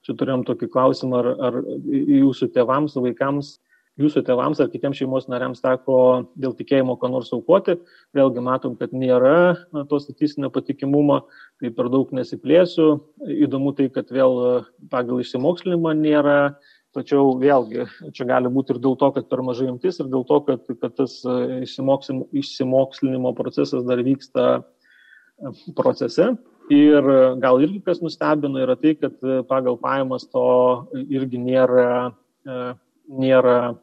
Čia 0.08 0.16
turėjom 0.16 0.46
tokį 0.48 0.70
klausimą, 0.72 1.20
ar, 1.20 1.28
ar 1.50 1.58
jūsų 1.92 2.50
tėvams, 2.56 2.96
vaikams, 3.04 3.58
jūsų 4.00 4.24
tėvams 4.28 4.62
ar 4.64 4.70
kitiems 4.72 5.00
šeimos 5.00 5.28
nariams 5.32 5.62
teko 5.64 6.00
dėl 6.40 6.56
tikėjimo 6.58 6.96
ką 7.00 7.12
nors 7.12 7.32
aukoti. 7.36 7.78
Vėlgi 8.16 8.44
matom, 8.46 8.76
kad 8.80 8.96
nėra 8.96 9.58
to 9.92 10.00
statistinio 10.02 10.50
patikimumo, 10.56 11.22
tai 11.62 11.74
per 11.76 11.92
daug 11.94 12.12
nesiplėsiu. 12.16 12.90
Įdomu 13.28 13.76
tai, 13.78 13.90
kad 13.94 14.12
vėl 14.16 14.66
pagal 14.92 15.24
išsimokslinimą 15.24 15.96
nėra 16.00 16.40
Tačiau 16.90 17.36
vėlgi, 17.38 17.84
čia 18.18 18.26
gali 18.26 18.50
būti 18.50 18.74
ir 18.74 18.80
dėl 18.82 18.96
to, 18.98 19.12
kad 19.14 19.28
per 19.30 19.44
mažai 19.46 19.68
imtis, 19.70 20.00
ir 20.02 20.08
dėl 20.10 20.24
to, 20.26 20.40
kad, 20.48 20.64
kad 20.82 20.96
tas 20.98 21.20
išsimokslinimo 21.62 23.34
procesas 23.38 23.84
dar 23.86 24.02
vyksta 24.02 24.46
procese. 25.78 26.32
Ir 26.74 27.12
gal 27.42 27.62
irgi 27.62 27.82
kas 27.86 28.02
nustebino 28.02 28.62
yra 28.62 28.76
tai, 28.78 28.96
kad 28.98 29.22
pagal 29.50 29.78
pajamas 29.82 30.28
to 30.34 30.46
irgi 31.10 31.40
nėra, 31.42 32.14
e, 32.46 32.58
nėra 33.22 33.56
e, 33.70 33.78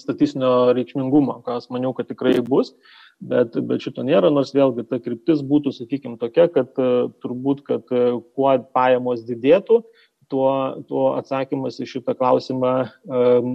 statistinio 0.00 0.72
reikšmingumo, 0.76 1.40
kas 1.46 1.70
maniau, 1.74 1.94
kad 1.96 2.10
tikrai 2.10 2.38
bus, 2.44 2.74
bet, 3.20 3.56
bet 3.68 3.84
šito 3.84 4.04
nėra, 4.06 4.32
nors 4.34 4.54
vėlgi 4.56 4.86
ta 4.88 5.00
kryptis 5.02 5.40
būtų, 5.46 5.74
sakykime, 5.76 6.18
tokia, 6.20 6.48
kad 6.52 6.76
e, 6.76 7.08
turbūt, 7.24 7.64
kad 7.68 7.88
kuo 7.88 8.52
pajamos 8.76 9.24
didėtų, 9.28 9.82
tuo, 10.28 10.50
tuo 10.90 11.04
atsakymas 11.16 11.80
į 11.80 11.86
šitą 11.88 12.12
klausimą 12.18 12.72
um, 13.08 13.54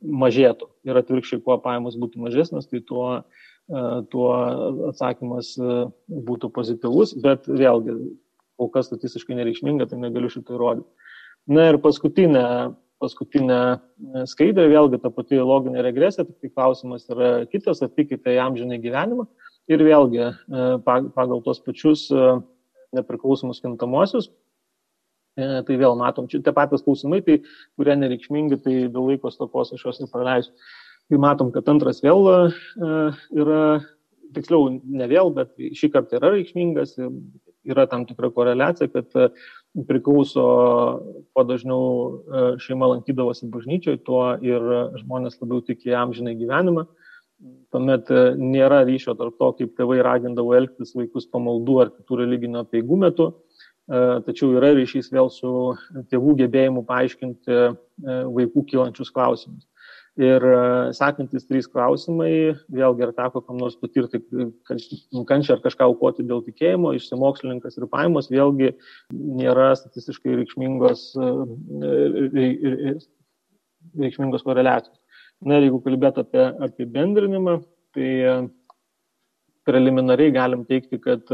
mažėtų. 0.00 0.70
Ir 0.88 0.96
atvirkščiai, 1.02 1.42
kuo 1.44 1.58
pajamos 1.60 1.98
būtų 2.00 2.22
mažesnės, 2.24 2.70
tai 2.70 2.80
tuo 2.88 3.04
uh, 3.18 3.48
E, 3.70 3.80
tuo 4.10 4.30
atsakymas 4.90 5.54
e, 5.56 5.74
būtų 6.28 6.50
pozityvus, 6.52 7.14
bet 7.22 7.46
vėlgi, 7.46 7.94
kol 8.58 8.70
kas 8.74 8.88
statistiškai 8.90 9.38
nereikšminga, 9.38 9.86
tai 9.88 10.00
negaliu 10.02 10.30
šitą 10.32 10.56
įrodyti. 10.58 10.88
Na 11.52 11.68
ir 11.70 11.78
paskutinė, 11.82 12.44
paskutinė 13.02 13.60
skaidrė, 14.30 14.68
vėlgi 14.70 15.02
ta 15.02 15.10
pati 15.12 15.40
loginė 15.42 15.82
regresija, 15.84 16.26
tik 16.28 16.38
tai 16.38 16.52
klausimas 16.52 17.08
yra 17.10 17.32
kitas, 17.50 17.82
ar 17.82 17.90
tikite 17.90 18.36
į 18.36 18.40
amžinai 18.46 18.78
gyvenimą. 18.82 19.26
Ir 19.70 19.82
vėlgi 19.86 20.22
e, 20.22 20.32
pagal 20.86 21.42
tos 21.44 21.60
pačius 21.62 22.08
nepriklausomus 22.92 23.62
kintamosius, 23.62 24.30
tai 25.36 25.76
vėl 25.80 25.96
matom, 25.96 26.26
čia 26.28 26.42
tie 26.44 26.52
patys 26.52 26.84
klausimai, 26.84 27.22
tai, 27.24 27.38
kurie 27.80 27.94
nereikšmingi, 27.96 28.58
tai 28.64 28.74
dėl 28.92 29.12
laiko 29.12 29.30
stokos 29.32 29.72
aš 29.72 29.86
juos 29.86 30.00
nepraleisiu. 30.02 30.52
Tai 31.10 31.20
matom, 31.20 31.50
kad 31.52 31.68
antras 31.68 32.02
vėl 32.04 32.28
e, 32.30 32.36
yra, 33.36 33.62
tiksliau 34.36 34.70
ne 34.80 35.08
vėl, 35.10 35.32
bet 35.34 35.56
šį 35.56 35.90
kartą 35.92 36.20
yra 36.20 36.34
reikšmingas, 36.36 36.94
yra 37.68 37.86
tam 37.90 38.06
tikra 38.06 38.30
koreliacija, 38.34 38.88
kad 38.92 39.16
e, 39.18 39.28
priklauso, 39.88 40.44
kuo 41.32 41.44
dažniau 41.48 41.82
e, 41.82 42.44
šeima 42.62 42.90
lankydavosi 42.94 43.50
bažnyčioje, 43.52 44.02
tuo 44.06 44.24
ir 44.44 44.66
žmonės 45.02 45.38
labiau 45.42 45.62
tiki 45.66 45.94
amžinai 45.96 46.36
gyvenimą. 46.40 46.86
Tuomet 47.74 48.10
nėra 48.38 48.84
ryšio 48.86 49.16
tarp 49.18 49.34
to, 49.40 49.48
kaip 49.58 49.72
tėvai 49.78 49.98
ragindavo 50.06 50.52
elgtis 50.54 50.92
vaikus 50.94 51.26
pamaldų 51.26 51.78
ar 51.82 51.88
kitų 51.90 52.20
religinio 52.20 52.62
peigų 52.70 52.98
metu, 53.02 53.26
tačiau 54.28 54.52
yra 54.60 54.70
ryšys 54.76 55.10
vėl 55.10 55.26
su 55.34 55.50
tėvų 56.12 56.36
gebėjimu 56.44 56.84
paaiškinti 56.86 57.58
vaikų 58.36 58.62
kylančius 58.70 59.10
klausimus. 59.10 59.66
Ir 60.20 60.44
e, 60.44 60.56
sekantis 60.92 61.46
trys 61.48 61.64
klausimai, 61.72 62.52
vėlgi 62.68 63.04
ar 63.06 63.12
teko 63.16 63.40
kam 63.46 63.56
nors 63.62 63.78
patirti 63.80 64.20
kančią 64.68 65.54
ar 65.54 65.62
kažką 65.64 65.86
aukoti 65.88 66.26
dėl 66.28 66.42
tikėjimo, 66.44 66.92
išsimokslininkas 66.98 67.78
ir 67.78 67.88
paimas, 67.88 68.28
vėlgi 68.28 68.74
nėra 69.08 69.70
statistiškai 69.80 70.36
reikšmingos, 70.42 71.06
e, 71.16 72.92
reikšmingos 74.04 74.44
koreliacijos. 74.44 75.00
Na 75.48 75.56
ir 75.56 75.70
jeigu 75.70 75.80
kalbėt 75.86 76.20
apie 76.20 76.44
apibendrinimą, 76.68 77.62
tai 77.96 78.10
e, 78.20 78.34
preliminariai 79.64 80.34
galim 80.34 80.68
teikti, 80.68 81.00
kad 81.00 81.24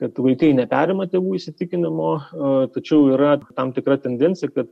kad 0.00 0.16
vaikai 0.22 0.52
neperima 0.54 1.04
tėvų 1.10 1.34
įsitikinimo, 1.36 2.10
tačiau 2.72 3.08
yra 3.10 3.32
tam 3.56 3.72
tikra 3.74 3.96
tendencija, 4.00 4.48
kad 4.54 4.70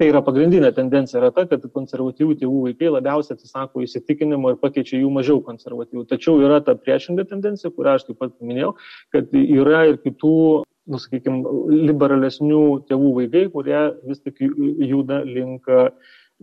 tai 0.00 0.10
yra 0.10 0.20
pagrindinė 0.24 0.70
tendencija 0.76 1.20
yra 1.22 1.30
ta, 1.34 1.46
kad 1.48 1.64
konservatyvių 1.72 2.36
tėvų 2.40 2.62
vaikai 2.68 2.92
labiausiai 2.92 3.36
atsisako 3.36 3.84
įsitikinimo 3.86 4.52
ir 4.52 4.58
pakeičia 4.60 5.00
jų 5.00 5.10
mažiau 5.14 5.40
konservatyvių. 5.44 6.04
Tačiau 6.10 6.42
yra 6.44 6.60
ta 6.64 6.76
priešinga 6.76 7.24
tendencija, 7.30 7.72
kurią 7.72 7.96
aš 7.96 8.06
taip 8.10 8.20
pat 8.20 8.34
minėjau, 8.44 8.74
kad 9.14 9.32
yra 9.40 9.86
ir 9.90 9.98
kitų, 10.04 10.36
nu, 10.92 11.00
sakykime, 11.02 11.56
liberalesnių 11.88 12.62
tėvų 12.90 13.12
vaikai, 13.22 13.46
kurie 13.56 13.82
vis 14.04 14.20
tik 14.20 14.44
juda 14.44 15.22
link, 15.24 15.68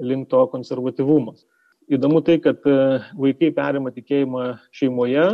link 0.02 0.30
to 0.34 0.46
konservatyvumo. 0.54 1.38
Įdomu 1.94 2.22
tai, 2.24 2.38
kad 2.40 2.64
e, 2.64 2.76
vaikai 3.20 3.50
perima 3.54 3.92
tikėjimą 3.92 4.44
šeimoje, 4.72 5.26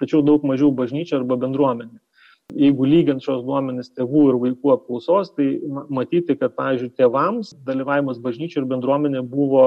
tačiau 0.00 0.18
daug 0.26 0.42
mažiau 0.44 0.72
bažnyčia 0.74 1.20
arba 1.20 1.38
bendruomenė 1.38 2.00
jeigu 2.50 2.86
lygint 2.88 3.24
šios 3.24 3.42
duomenys 3.46 3.92
tėvų 3.96 4.26
ir 4.32 4.38
vaikų 4.46 4.74
apklausos, 4.76 5.32
tai 5.36 5.54
matyti, 5.92 6.36
kad, 6.36 6.56
pavyzdžiui, 6.58 6.92
tėvams 6.98 7.54
dalyvavimas 7.66 8.20
bažnyčių 8.22 8.62
ir 8.62 8.70
bendruomenė 8.74 9.24
buvo 9.26 9.66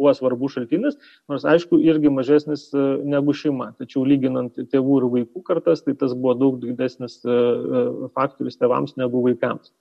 buvo 0.00 0.14
svarbus 0.16 0.56
šaltinis, 0.56 0.96
nors 1.28 1.44
aišku 1.44 1.78
irgi 1.84 2.10
mažesnis 2.12 2.68
e, 2.72 2.84
negu 3.04 3.34
šeima. 3.36 3.70
Tačiau 3.80 4.06
lyginant 4.08 4.56
tėvų 4.72 5.00
ir 5.00 5.08
vaikų 5.16 5.44
kartas, 5.46 5.84
tai 5.84 5.92
tas 6.00 6.14
buvo 6.16 6.36
daug 6.40 6.60
didesnis 6.62 7.18
e, 7.24 7.30
e, 7.30 8.10
faktorius 8.16 8.56
tėvams 8.60 8.96
negu 9.00 9.20
vaikams. 9.26 9.74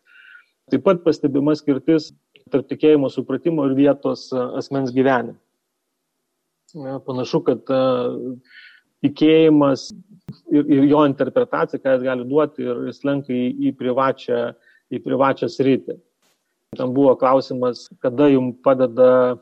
Taip 0.69 0.84
pat 0.86 1.06
pastebima 1.06 1.56
skirtis 1.58 2.12
tarp 2.52 2.67
tikėjimo 2.69 3.10
supratimo 3.13 3.65
ir 3.69 3.78
vietos 3.78 4.28
asmens 4.36 4.91
gyvenime. 4.93 5.38
Panašu, 7.06 7.39
kad 7.47 7.71
tikėjimas 9.05 9.89
ir, 10.51 10.63
ir 10.65 10.88
jo 10.89 11.03
interpretacija, 11.07 11.81
ką 11.81 11.95
jis 11.95 12.05
gali 12.05 12.27
duoti 12.29 12.65
ir 12.65 12.85
jis 12.89 13.03
lenka 13.07 13.33
į, 13.33 13.43
į, 13.69 13.73
privačią, 13.79 14.41
į 14.93 15.01
privačią 15.05 15.49
sritį. 15.51 15.97
Tam 16.77 16.93
buvo 16.93 17.15
klausimas, 17.17 17.88
kada 18.03 18.27
jums 18.29 18.59
padeda, 18.65 19.38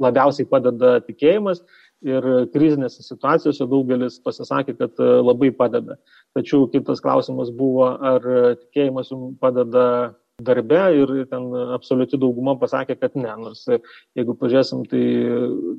labiausiai 0.00 0.48
padeda 0.48 0.96
tikėjimas 1.04 1.60
ir 2.06 2.24
krizinėse 2.52 3.04
situacijose 3.04 3.66
daugelis 3.68 4.18
pasisakė, 4.24 4.76
kad 4.78 5.00
labai 5.00 5.50
padeda. 5.56 5.98
Tačiau 6.36 6.68
kitas 6.72 7.02
klausimas 7.04 7.50
buvo, 7.52 7.90
ar 8.00 8.24
tikėjimas 8.62 9.12
jums 9.12 9.36
padeda 9.40 9.86
darbe 10.38 10.80
ir 10.92 11.12
ten 11.30 11.48
absoliuti 11.72 12.18
dauguma 12.20 12.56
pasakė, 12.60 12.98
kad 13.00 13.16
ne. 13.16 13.32
Nors 13.40 13.64
jeigu 13.68 14.36
pažiūrėsim, 14.36 14.84
tai 14.90 15.02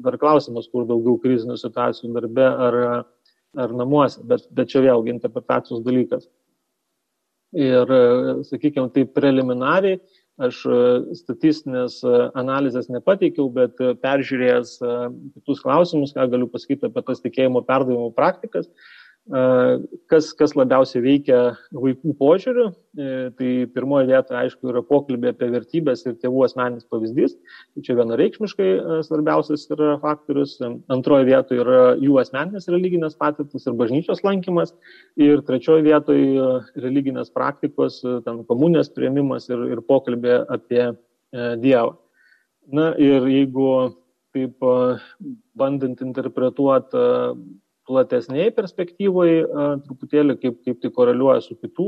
dar 0.02 0.18
klausimas, 0.18 0.70
kur 0.72 0.88
daugiau 0.90 1.20
krizinių 1.22 1.60
situacijų 1.62 2.14
darbe 2.16 2.48
ar, 2.68 2.80
ar 3.58 3.76
namuose, 3.78 4.24
bet, 4.26 4.48
bet 4.50 4.74
čia 4.74 4.82
vėlgi 4.88 5.14
interpretacijos 5.14 5.84
dalykas. 5.86 6.26
Ir, 7.58 7.94
sakykime, 8.50 8.90
tai 8.94 9.06
preliminariai 9.08 10.02
aš 10.42 10.60
statistinės 11.18 12.02
analizės 12.38 12.90
nepateikiau, 12.94 13.48
bet 13.54 13.78
peržiūrėjęs 14.02 14.76
kitus 15.38 15.62
klausimus, 15.64 16.14
ką 16.18 16.28
galiu 16.34 16.50
pasakyti 16.50 16.90
apie 16.90 17.06
tas 17.06 17.24
tikėjimo 17.24 17.64
perdavimo 17.66 18.12
praktikas, 18.14 18.68
Kas, 19.28 20.30
kas 20.40 20.54
labiausiai 20.56 21.02
veikia 21.04 21.38
vaikų 21.76 22.14
požiūriu, 22.16 22.70
e, 22.96 23.08
tai 23.36 23.50
pirmoje 23.76 24.08
vietoje, 24.08 24.38
aišku, 24.40 24.70
yra 24.72 24.80
pokalbė 24.88 25.34
apie 25.34 25.50
vertybės 25.52 26.06
ir 26.08 26.16
tėvų 26.22 26.46
asmeninis 26.46 26.88
pavyzdys. 26.88 27.34
Tai 27.76 27.84
čia 27.84 27.98
vienareikšmiškai 28.00 28.70
e, 28.70 29.02
svarbiausias 29.04 29.68
yra 29.76 29.98
faktorius. 30.00 30.56
Antroje 30.94 31.28
vietoje 31.28 31.60
yra 31.66 31.82
jų 32.00 32.22
asmeninės 32.24 32.72
religinės 32.72 33.20
patirtis 33.20 33.68
ir 33.68 33.76
bažnyčios 33.76 34.24
lankymas. 34.24 34.72
Ir 35.20 35.44
trečioje 35.50 35.84
vietoje 35.90 36.32
e, 36.32 36.50
religinės 36.88 37.34
praktikos, 37.36 38.00
ten 38.24 38.46
komunės 38.48 38.94
prieimimas 38.96 39.52
ir, 39.52 39.68
ir 39.76 39.84
pokalbė 39.84 40.46
apie 40.48 40.94
Dievą. 41.36 41.98
Na 42.72 42.94
ir 42.96 43.26
jeigu 43.28 43.72
taip 44.32 44.64
bandant 45.60 46.00
interpretuoti 46.00 47.02
platesniai 47.88 48.52
perspektyvoje, 48.56 49.46
truputėlį 49.86 50.36
kaip, 50.42 50.60
kaip 50.66 50.80
tai 50.84 50.92
koreliuoja 50.94 51.42
su 51.46 51.56
kitų 51.56 51.88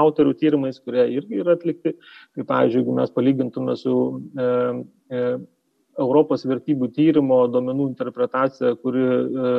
autorių 0.00 0.34
tyrimais, 0.40 0.80
kurie 0.80 1.04
irgi 1.18 1.42
yra 1.44 1.56
atlikti. 1.58 1.94
Tai 2.36 2.46
pavyzdžiui, 2.48 2.82
jeigu 2.82 2.96
mes 2.96 3.14
palygintume 3.14 3.76
su 3.78 3.94
e, 4.16 4.50
e, 5.12 5.24
Europos 6.00 6.46
vertybių 6.48 6.88
tyrimo 6.96 7.42
domenų 7.52 7.90
interpretacija, 7.90 8.72
kuri 8.80 9.04
e, 9.04 9.54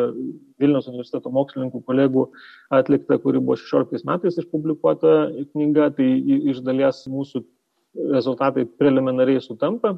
Vilnius 0.62 0.90
universiteto 0.90 1.34
mokslininkų 1.34 1.84
kolegų 1.86 2.28
atlikta, 2.74 3.20
kuri 3.22 3.44
buvo 3.44 3.60
16 3.60 4.08
metais 4.10 4.40
išpublikuota 4.42 5.18
knyga, 5.52 5.92
tai 5.98 6.10
iš 6.54 6.64
dalies 6.66 7.04
mūsų 7.12 7.44
rezultatai 8.16 8.66
preliminariai 8.80 9.44
sutampa 9.44 9.98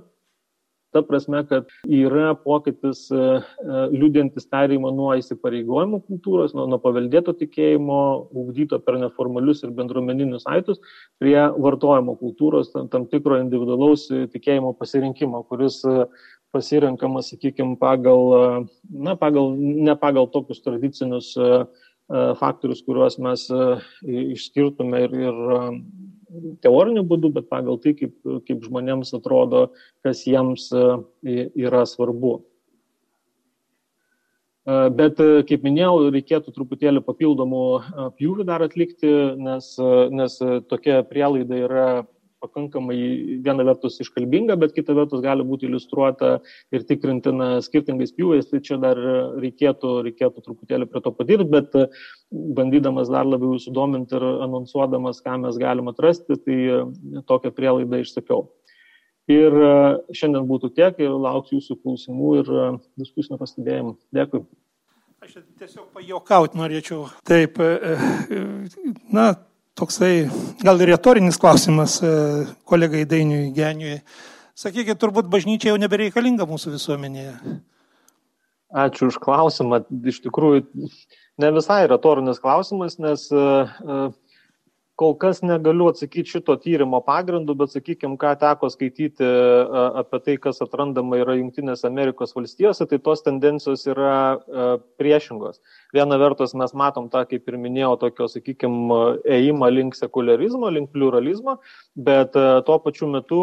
ta 0.93 1.01
prasme, 1.05 1.41
kad 1.49 1.69
yra 1.89 2.33
pokytis 2.39 3.05
e, 3.11 3.17
e, 3.17 3.83
liūdintis 3.93 4.45
perėjimą 4.51 4.91
nuo 4.95 5.11
įsipareigojimų 5.19 5.99
kultūros, 6.07 6.53
nuo, 6.57 6.67
nuo 6.69 6.79
paveldėto 6.83 7.33
tikėjimo, 7.39 7.99
ugdyto 8.43 8.79
per 8.83 8.99
neformalius 9.01 9.63
ir 9.65 9.73
bendruomeninius 9.77 10.45
aitus, 10.53 10.81
prie 11.21 11.37
vartojimo 11.37 12.15
kultūros, 12.21 12.71
tam, 12.75 12.89
tam 12.93 13.07
tikro 13.11 13.39
individualaus 13.41 14.07
tikėjimo 14.33 14.75
pasirinkimo, 14.79 15.43
kuris 15.49 15.81
e, 15.89 16.05
pasirenkamas, 16.53 17.31
sakykime, 17.33 17.79
pagal, 17.81 18.67
na, 18.85 19.17
pagal, 19.17 19.55
ne 19.57 19.95
pagal 19.97 20.29
tokius 20.29 20.61
tradicinius 20.61 21.31
faktorius, 22.37 22.83
kuriuos 22.85 23.15
mes 23.23 23.47
išskirtume 24.05 24.99
ir, 25.07 25.15
ir 25.31 25.39
teoriniu 26.63 27.03
būdu, 27.07 27.31
bet 27.35 27.49
pagal 27.51 27.77
tai, 27.81 27.93
kaip, 27.97 28.15
kaip 28.47 28.63
žmonėms 28.65 29.13
atrodo, 29.17 29.67
kas 30.05 30.23
jiems 30.27 30.69
e, 30.73 31.45
yra 31.65 31.83
svarbu. 31.89 32.33
E, 34.63 34.77
bet, 34.97 35.21
e, 35.21 35.43
kaip 35.49 35.65
minėjau, 35.65 36.09
reikėtų 36.15 36.55
truputėlį 36.55 37.03
papildomų 37.05 37.63
pjūvių 38.19 38.47
dar 38.49 38.65
atlikti, 38.65 39.13
nes, 39.39 39.73
nes 40.13 40.39
tokia 40.71 41.01
prielaida 41.09 41.61
yra 41.67 41.87
pakankamai 42.43 42.97
viena 43.45 43.65
vertus 43.67 43.99
iškalbinga, 44.03 44.57
bet 44.59 44.75
kita 44.75 44.95
vertus 44.97 45.23
gali 45.23 45.45
būti 45.47 45.69
iliustruota 45.69 46.33
ir 46.75 46.85
tikrintina 46.89 47.61
skirtingais 47.65 48.13
pjūviais, 48.17 48.49
tai 48.51 48.61
čia 48.65 48.79
dar 48.83 48.99
reikėtų, 49.41 49.93
reikėtų 50.09 50.43
truputėlį 50.45 50.89
prie 50.91 51.03
to 51.05 51.13
padirti, 51.15 51.47
bet 51.53 51.77
bandydamas 52.31 53.11
dar 53.13 53.29
labiau 53.29 53.59
sudominti 53.61 54.19
ir 54.19 54.27
anonsuodamas, 54.47 55.23
ką 55.23 55.39
mes 55.45 55.61
galime 55.61 55.93
atrasti, 55.93 56.39
tai 56.43 56.59
tokią 57.29 57.53
prielaidą 57.55 58.03
išsakiau. 58.03 58.49
Ir 59.31 59.55
šiandien 60.11 60.43
būtų 60.49 60.73
tiek 60.75 60.99
ir 60.99 61.15
lauksiu 61.15 61.61
jūsų 61.61 61.79
klausimų 61.79 62.33
ir 62.41 62.51
diskusinių 62.99 63.39
pastebėjimų. 63.39 63.95
Dėkui. 64.15 64.43
Aš 65.23 65.37
tiesiog 65.55 65.85
pajokauti 65.95 66.59
norėčiau. 66.59 67.05
Taip, 67.23 67.55
e, 67.63 67.95
e, 68.35 68.39
na, 69.15 69.29
toksai 69.79 70.27
gal 70.63 70.81
ir 70.81 70.93
retorinis 70.93 71.39
klausimas 71.41 71.99
e, 72.03 72.13
kolegai 72.69 73.03
Dainiui 73.09 73.51
Geniui. 73.55 73.99
Sakykit, 74.57 74.99
turbūt 75.01 75.29
bažnyčia 75.33 75.71
jau 75.71 75.79
nebereikalinga 75.81 76.45
mūsų 76.49 76.75
visuomenėje. 76.75 77.33
Ačiū 78.83 79.09
už 79.09 79.17
klausimą. 79.21 79.83
Iš 80.09 80.19
tikrųjų, 80.25 80.89
ne 81.41 81.49
visai 81.53 81.83
retorinis 81.89 82.41
klausimas, 82.41 82.99
nes 83.01 83.25
uh, 83.33 84.13
kol 84.95 85.15
kas 85.17 85.41
negaliu 85.41 85.87
atsakyti 85.89 86.35
šito 86.35 86.53
tyrimo 86.61 86.99
pagrindu, 87.05 87.55
bet 87.57 87.71
sakykime, 87.73 88.13
ką 88.21 88.33
teko 88.41 88.69
skaityti 88.69 89.25
apie 90.03 90.19
tai, 90.25 90.35
kas 90.41 90.61
atrandama 90.61 91.17
yra 91.17 91.33
Junktinės 91.39 91.81
Amerikos 91.89 92.35
valstijose, 92.37 92.85
tai 92.89 92.99
tos 93.01 93.25
tendencijos 93.25 93.87
yra 93.89 94.15
priešingos. 95.01 95.61
Viena 95.97 96.19
vertus 96.21 96.53
mes 96.53 96.75
matom 96.77 97.09
tą, 97.13 97.23
kaip 97.29 97.49
ir 97.49 97.57
minėjau, 97.61 97.95
tokio, 98.05 98.29
sakykime, 98.29 98.99
ėjimą 99.25 99.71
link 99.73 99.97
sekularizmo, 99.97 100.69
link 100.73 100.93
pluralizmo, 100.93 101.57
bet 101.97 102.37
tuo 102.37 102.77
pačiu 102.85 103.09
metu 103.09 103.41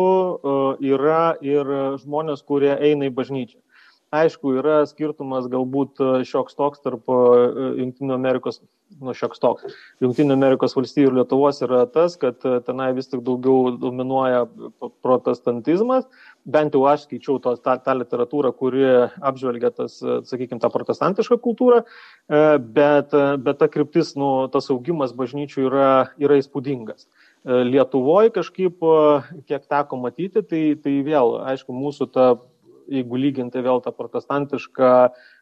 yra 0.79 1.35
ir 1.43 1.75
žmonės, 2.05 2.47
kurie 2.47 2.77
eina 2.79 3.11
į 3.11 3.17
bažnyčią. 3.19 3.59
Aišku, 4.11 4.57
yra 4.59 4.81
skirtumas 4.91 5.47
galbūt 5.51 6.01
šioks 6.27 6.57
toks 6.59 6.83
tarp 6.83 7.07
Junktinių 7.11 8.17
Amerikos 8.17 8.59
nu, 8.99 9.15
šioks 9.15 9.41
toks. 9.43 9.77
Junktinio 10.03 10.35
Amerikos 10.35 10.75
valstybių 10.77 11.11
ir 11.11 11.17
Lietuvos 11.21 11.61
yra 11.65 11.85
tas, 11.91 12.17
kad 12.21 12.43
e, 12.47 12.59
tenai 12.67 12.91
vis 12.97 13.11
tik 13.11 13.23
daugiau 13.27 13.71
dominuoja 13.79 14.45
protestantizmas, 15.05 16.09
bent 16.45 16.75
jau 16.75 16.83
aš 16.91 17.07
skaičiau 17.07 17.39
tos, 17.43 17.61
tą, 17.65 17.77
tą 17.85 17.97
literatūrą, 18.01 18.53
kuri 18.57 18.85
apžvelgia 19.31 19.73
tas, 19.77 19.99
e, 20.03 20.21
sakykime, 20.29 20.61
tą 20.63 20.73
protestantišką 20.75 21.39
kultūrą, 21.45 21.83
e, 21.85 22.45
bet, 22.59 23.15
bet 23.45 23.61
ta 23.63 23.71
kryptis, 23.71 24.15
nu, 24.19 24.49
tas 24.53 24.71
augimas 24.75 25.15
bažnyčių 25.17 25.67
yra, 25.69 25.91
yra 26.21 26.41
įspūdingas. 26.41 27.09
Lietuvoje 27.41 28.35
kažkaip, 28.35 28.83
kiek 29.49 29.63
teko 29.65 29.97
matyti, 29.97 30.43
tai, 30.45 30.61
tai 30.77 30.99
vėl, 31.07 31.39
aišku, 31.49 31.73
mūsų 31.73 32.07
ta, 32.13 32.27
jeigu 32.91 33.21
lyginti 33.21 33.63
vėl 33.65 33.83
tą 33.85 33.95
protestantišką 33.97 34.95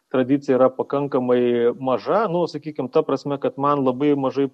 tradicija 0.08 0.56
yra 0.56 0.68
pakankamai 0.72 1.74
maža, 1.80 2.22
nu, 2.32 2.46
sakykime, 2.48 2.88
ta 2.92 3.02
prasme, 3.04 3.37
kad 3.40 3.58
man 3.61 3.82
labai 3.84 4.14
mažai 4.16 4.46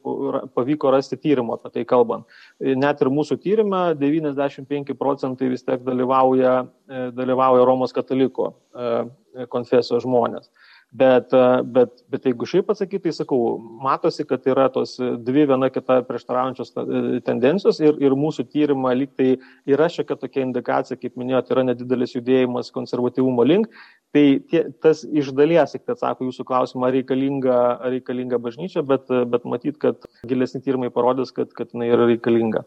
pavyko 0.55 0.91
rasti 0.91 1.19
tyrimo 1.21 1.55
apie 1.55 1.71
tai 1.77 1.85
kalbant. 1.89 2.27
Net 2.59 3.03
ir 3.03 3.11
mūsų 3.15 3.39
tyrimė 3.43 3.85
95 4.01 4.97
procentai 4.99 5.53
vis 5.53 5.63
tiek 5.67 5.85
dalyvauja, 5.87 6.57
e, 6.89 7.05
dalyvauja 7.15 7.67
Romos 7.69 7.95
kataliko 7.95 8.51
e, 8.51 9.47
konfesijos 9.51 10.03
žmonės. 10.07 10.51
Bet, 10.95 11.33
e, 11.35 11.63
bet, 11.75 12.05
bet 12.07 12.27
jeigu 12.29 12.47
šiaip 12.47 12.69
atsakyti, 12.71 13.09
tai 13.09 13.13
sakau, 13.17 13.39
matosi, 13.83 14.23
kad 14.31 14.45
yra 14.47 14.69
tos 14.71 14.93
dvi 15.27 15.43
viena 15.51 15.67
kita 15.75 15.97
prieštaraujančios 16.07 16.71
e, 16.71 17.01
tendencijos 17.27 17.81
ir, 17.83 17.99
ir 17.99 18.15
mūsų 18.15 18.45
tyrimą 18.53 18.93
lyg 19.01 19.11
tai 19.19 19.33
yra 19.67 19.89
šiokia 19.91 20.15
tokia 20.21 20.45
indikacija, 20.47 20.99
kaip 21.01 21.19
minėjote, 21.19 21.51
yra 21.57 21.67
nedidelis 21.67 22.15
judėjimas 22.15 22.71
konservatyvumo 22.77 23.43
link. 23.43 23.75
Tai 24.15 24.25
tie, 24.53 24.63
tas 24.87 25.03
iš 25.03 25.33
dalies, 25.35 25.75
tik 25.75 25.91
atsako 25.97 26.29
jūsų 26.29 26.47
klausimą, 26.47 26.93
reikalinga, 26.95 27.59
reikalinga 27.97 28.39
bažnyčia, 28.47 28.87
bet, 28.87 29.11
bet 29.11 29.51
matyt, 29.51 29.83
kad 29.83 30.07
gilesni 30.31 30.63
tyrimai 30.63 30.95
parodys, 30.95 31.35
kad, 31.35 31.51
kad 31.59 31.75
jinai 31.75 31.91
yra 31.91 32.07
reikalinga. 32.13 32.63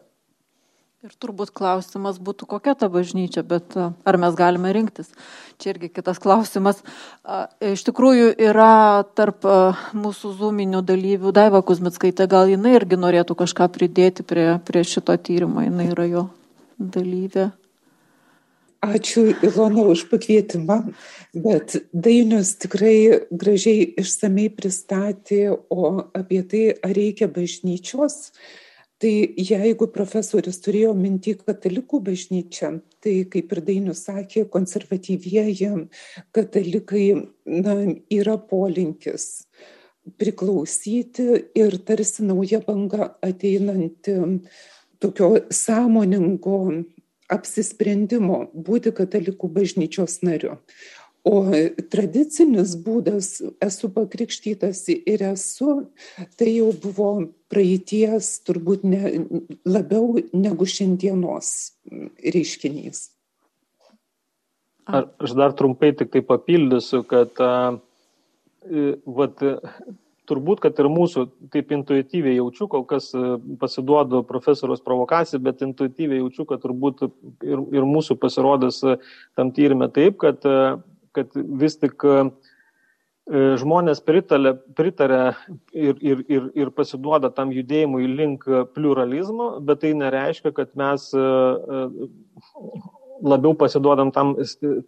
Ir 1.06 1.12
turbūt 1.22 1.52
klausimas 1.54 2.16
būtų, 2.18 2.48
kokia 2.50 2.72
ta 2.74 2.88
bažnyčia, 2.90 3.44
bet 3.46 3.76
ar 3.78 4.16
mes 4.18 4.34
galime 4.34 4.72
rinktis. 4.74 5.12
Čia 5.62 5.70
irgi 5.70 5.92
kitas 5.94 6.18
klausimas. 6.18 6.80
Iš 7.62 7.84
tikrųjų 7.86 8.32
yra 8.48 9.04
tarp 9.14 9.46
mūsų 9.94 10.32
zūminių 10.40 10.82
dalyvių 10.90 11.30
Daiva 11.38 11.62
Kuzmitskaitė, 11.62 12.26
gal 12.26 12.50
jinai 12.50 12.74
irgi 12.80 12.98
norėtų 12.98 13.38
kažką 13.44 13.70
pridėti 13.78 14.26
prie, 14.26 14.48
prie 14.66 14.82
šito 14.82 15.14
tyrimo, 15.14 15.62
jinai 15.68 15.86
yra 15.94 16.10
jo 16.10 16.26
dalyvė. 16.82 17.52
Ačiū 18.82 19.28
Ilona 19.38 19.86
už 19.94 20.08
pakvietimą, 20.10 20.82
bet 21.46 21.78
Dainius 21.94 22.56
tikrai 22.58 23.28
gražiai 23.30 23.92
išsamei 24.02 24.50
pristatė, 24.50 25.44
o 25.70 26.08
apie 26.10 26.42
tai, 26.42 26.70
ar 26.82 26.98
reikia 26.98 27.30
bažnyčios, 27.30 28.24
uh, 28.34 28.56
tai 29.02 29.12
jeigu 29.38 29.86
profesorius 29.94 30.58
turėjo 30.64 30.92
minty 30.98 31.36
katalikų 31.38 32.00
bažnyčią 32.08 32.70
tai 33.04 33.14
kaip 33.30 33.52
ir 33.54 33.60
dainius 33.68 34.02
sakė 34.08 34.44
konservatyvieji 34.50 35.70
katalikai 36.34 37.04
na 37.46 37.76
yra 38.10 38.36
polinkis 38.50 39.46
priklausyti 40.18 41.28
ir 41.58 41.78
tarsi 41.86 42.26
nauja 42.26 42.60
banga 42.66 43.12
ateinanti 43.22 44.16
tokio 44.98 45.34
sąmoningo 45.54 46.60
apsisprendimo 47.28 48.46
būti 48.54 48.94
katalikų 48.96 49.50
bažnyčios 49.52 50.22
nariu 50.26 50.56
o 51.26 51.42
tradicinis 51.90 52.74
būdas 52.84 53.30
esu 53.64 53.90
pakrikštytas 53.94 54.84
ir 54.94 55.24
esu 55.32 55.74
tai 56.38 56.54
jau 56.54 56.70
buvo 56.72 57.10
praeities 57.50 58.38
turbūt 58.46 58.84
ne 58.86 59.12
labiau 59.66 60.18
negu 60.32 60.68
šiandienos 60.68 61.52
reiškinys. 62.22 63.08
Aš 64.88 65.34
dar 65.36 65.52
trumpai 65.52 65.92
tik 65.96 66.12
tai 66.14 66.22
papildysiu 66.24 67.02
kad 67.08 67.34
vat 69.18 69.42
turbūt, 70.28 70.60
kad 70.60 70.76
ir 70.80 70.88
mūsų, 70.92 71.24
taip 71.52 71.72
intuityviai 71.72 72.36
jaučiu, 72.36 72.68
kol 72.68 72.84
kas 72.88 73.10
pasiduodu 73.60 74.22
profesoriaus 74.28 74.82
provokacijai, 74.84 75.40
bet 75.44 75.64
intuityviai 75.64 76.20
jaučiu, 76.20 76.44
kad 76.48 76.60
turbūt 76.64 77.06
ir, 77.06 77.62
ir 77.72 77.88
mūsų 77.88 78.18
pasirodys 78.20 78.82
tam 79.38 79.52
tyrimė 79.56 79.88
taip, 79.94 80.18
kad 80.20 80.44
kad 81.18 81.34
vis 81.62 81.76
tik 81.80 82.04
e, 82.08 82.18
žmonės 83.60 84.00
pritarė, 84.06 84.54
pritarė 84.78 85.22
ir, 85.74 85.98
ir, 86.00 86.22
ir, 86.32 86.46
ir 86.56 86.70
pasiduoda 86.76 87.32
tam 87.34 87.52
judėjimui 87.52 88.08
link 88.08 88.46
pluralizmo, 88.76 89.56
bet 89.60 89.82
tai 89.84 89.92
nereiškia, 89.98 90.54
kad 90.56 90.72
mes 90.78 91.10
e, 91.12 91.26
labiau 93.18 93.54
pasiduodam 93.58 94.12
tam, 94.14 94.36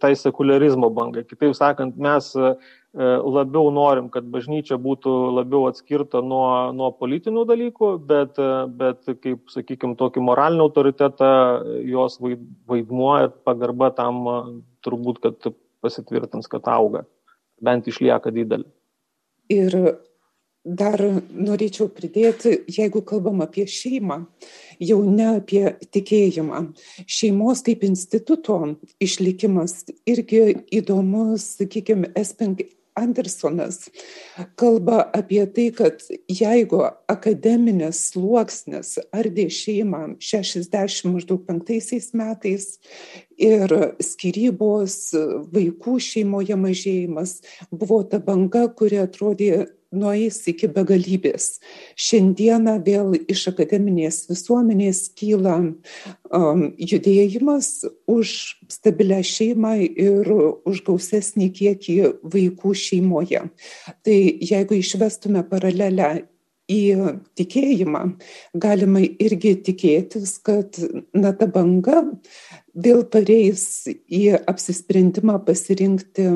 tai 0.01 0.15
sekularizmo 0.15 0.89
bangai. 0.95 1.25
Kitaip 1.27 1.55
sakant, 1.57 1.97
mes 1.99 2.31
labiau 2.93 3.71
norim, 3.71 4.09
kad 4.11 4.25
bažnyčia 4.27 4.75
būtų 4.81 5.11
labiau 5.37 5.69
atskirta 5.69 6.19
nuo, 6.23 6.71
nuo 6.75 6.91
politinių 6.91 7.45
dalykų, 7.47 7.91
bet, 8.07 8.39
bet 8.75 9.07
kaip, 9.23 9.45
sakykime, 9.51 9.95
tokį 9.99 10.23
moralinį 10.27 10.65
autoritetą, 10.65 11.31
jos 11.87 12.19
vaidmuo 12.19 13.13
ir 13.23 13.31
pagarba 13.47 13.91
tam 13.95 14.25
turbūt, 14.83 15.21
kad 15.23 15.51
pasitvirtins, 15.81 16.49
kad 16.51 16.67
auga, 16.71 17.05
bent 17.61 17.89
išlieka 17.89 18.33
didelį. 18.33 18.67
Ir 19.51 19.75
dar 20.63 21.01
norėčiau 21.33 21.89
pridėti, 21.89 22.53
jeigu 22.69 23.01
kalbam 23.05 23.41
apie 23.41 23.65
šeimą, 23.69 24.19
jau 24.79 24.99
ne 25.05 25.27
apie 25.39 25.63
tikėjimą. 25.93 26.61
Šeimos 27.09 27.63
kaip 27.65 27.85
instituto 27.87 28.59
išlikimas 29.01 29.81
irgi 30.09 30.43
įdomus, 30.81 31.55
sakykime, 31.57 32.13
Andersonas 33.01 33.89
kalba 34.59 35.03
apie 35.17 35.43
tai, 35.55 35.67
kad 35.75 36.03
jeigu 36.29 36.83
akademinis 37.11 38.05
sluoksnis 38.11 38.97
ardė 39.15 39.47
šeimą 39.51 40.03
60 40.21 41.11
maždaug 41.11 41.43
penktaisiais 41.47 42.11
metais 42.17 42.75
ir 43.41 43.73
skirybos 44.03 44.97
vaikų 45.53 45.97
šeimoje 46.01 46.57
mažėjimas 46.59 47.39
buvo 47.71 48.03
ta 48.07 48.21
banga, 48.23 48.67
kuri 48.69 49.01
atrodė 49.01 49.51
nueis 49.91 50.39
iki 50.49 50.69
begalybės. 50.71 51.59
Šiandieną 51.99 52.77
vėl 52.85 53.15
iš 53.31 53.47
akademinės 53.51 54.23
visuomenės 54.29 55.03
kyla 55.19 55.57
um, 55.61 56.65
judėjimas 56.79 57.83
už 58.09 58.35
stabilę 58.71 59.21
šeimą 59.27 59.75
ir 59.89 60.31
už 60.31 60.83
gausesnį 60.87 61.51
kiekį 61.59 61.97
vaikų 62.35 62.75
šeimoje. 62.85 63.45
Tai 64.05 64.19
jeigu 64.51 64.79
išvestume 64.79 65.43
paralelę 65.51 66.13
į 66.71 66.81
tikėjimą, 67.35 68.03
galima 68.55 69.01
irgi 69.03 69.55
tikėtis, 69.67 70.37
kad 70.45 70.77
na, 71.11 71.33
ta 71.35 71.47
banga 71.51 72.05
vėl 72.71 73.03
pareis 73.11 73.83
į 73.91 74.37
apsisprendimą 74.47 75.41
pasirinkti 75.47 76.29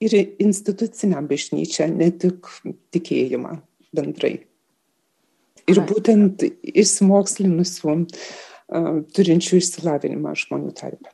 ir 0.00 0.16
institucinę 0.38 1.22
bažnyčią, 1.28 1.88
ne 1.94 2.10
tik 2.10 2.48
tikėjimą 2.94 3.56
bendrai. 3.96 4.38
Ir 5.70 5.80
būtent 5.86 6.42
išsimokslinusių, 6.66 7.96
turinčių 9.14 9.58
išsilavinimą 9.60 10.34
žmonių 10.38 10.72
tarpe. 10.74 11.12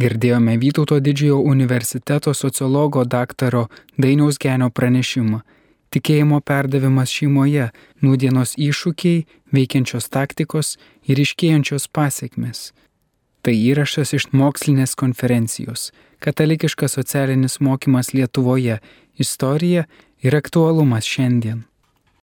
Girdėjome 0.00 0.54
Vytauto 0.60 0.96
didžiojo 1.00 1.40
universiteto 1.44 2.32
sociologo 2.34 3.04
daktaro 3.04 3.66
Dainiaus 4.00 4.38
Genio 4.40 4.70
pranešimą. 4.70 5.42
Tikėjimo 5.90 6.38
perdavimas 6.46 7.10
šeimoje, 7.10 7.66
nūdienos 8.00 8.54
iššūkiai, 8.56 9.26
veikiančios 9.52 10.06
taktikos 10.08 10.76
ir 11.04 11.20
iškėjančios 11.20 11.88
pasiekmes. 11.92 12.70
Tai 13.42 13.54
įrašas 13.56 14.12
iš 14.18 14.28
mokslinės 14.36 14.94
konferencijos 15.00 15.90
Katalikiškas 16.20 16.92
socialinis 16.98 17.60
mokymas 17.60 18.12
Lietuvoje- 18.12 18.78
istorija 19.24 19.84
ir 20.20 20.36
aktualumas 20.36 21.04
šiandien. 21.04 21.69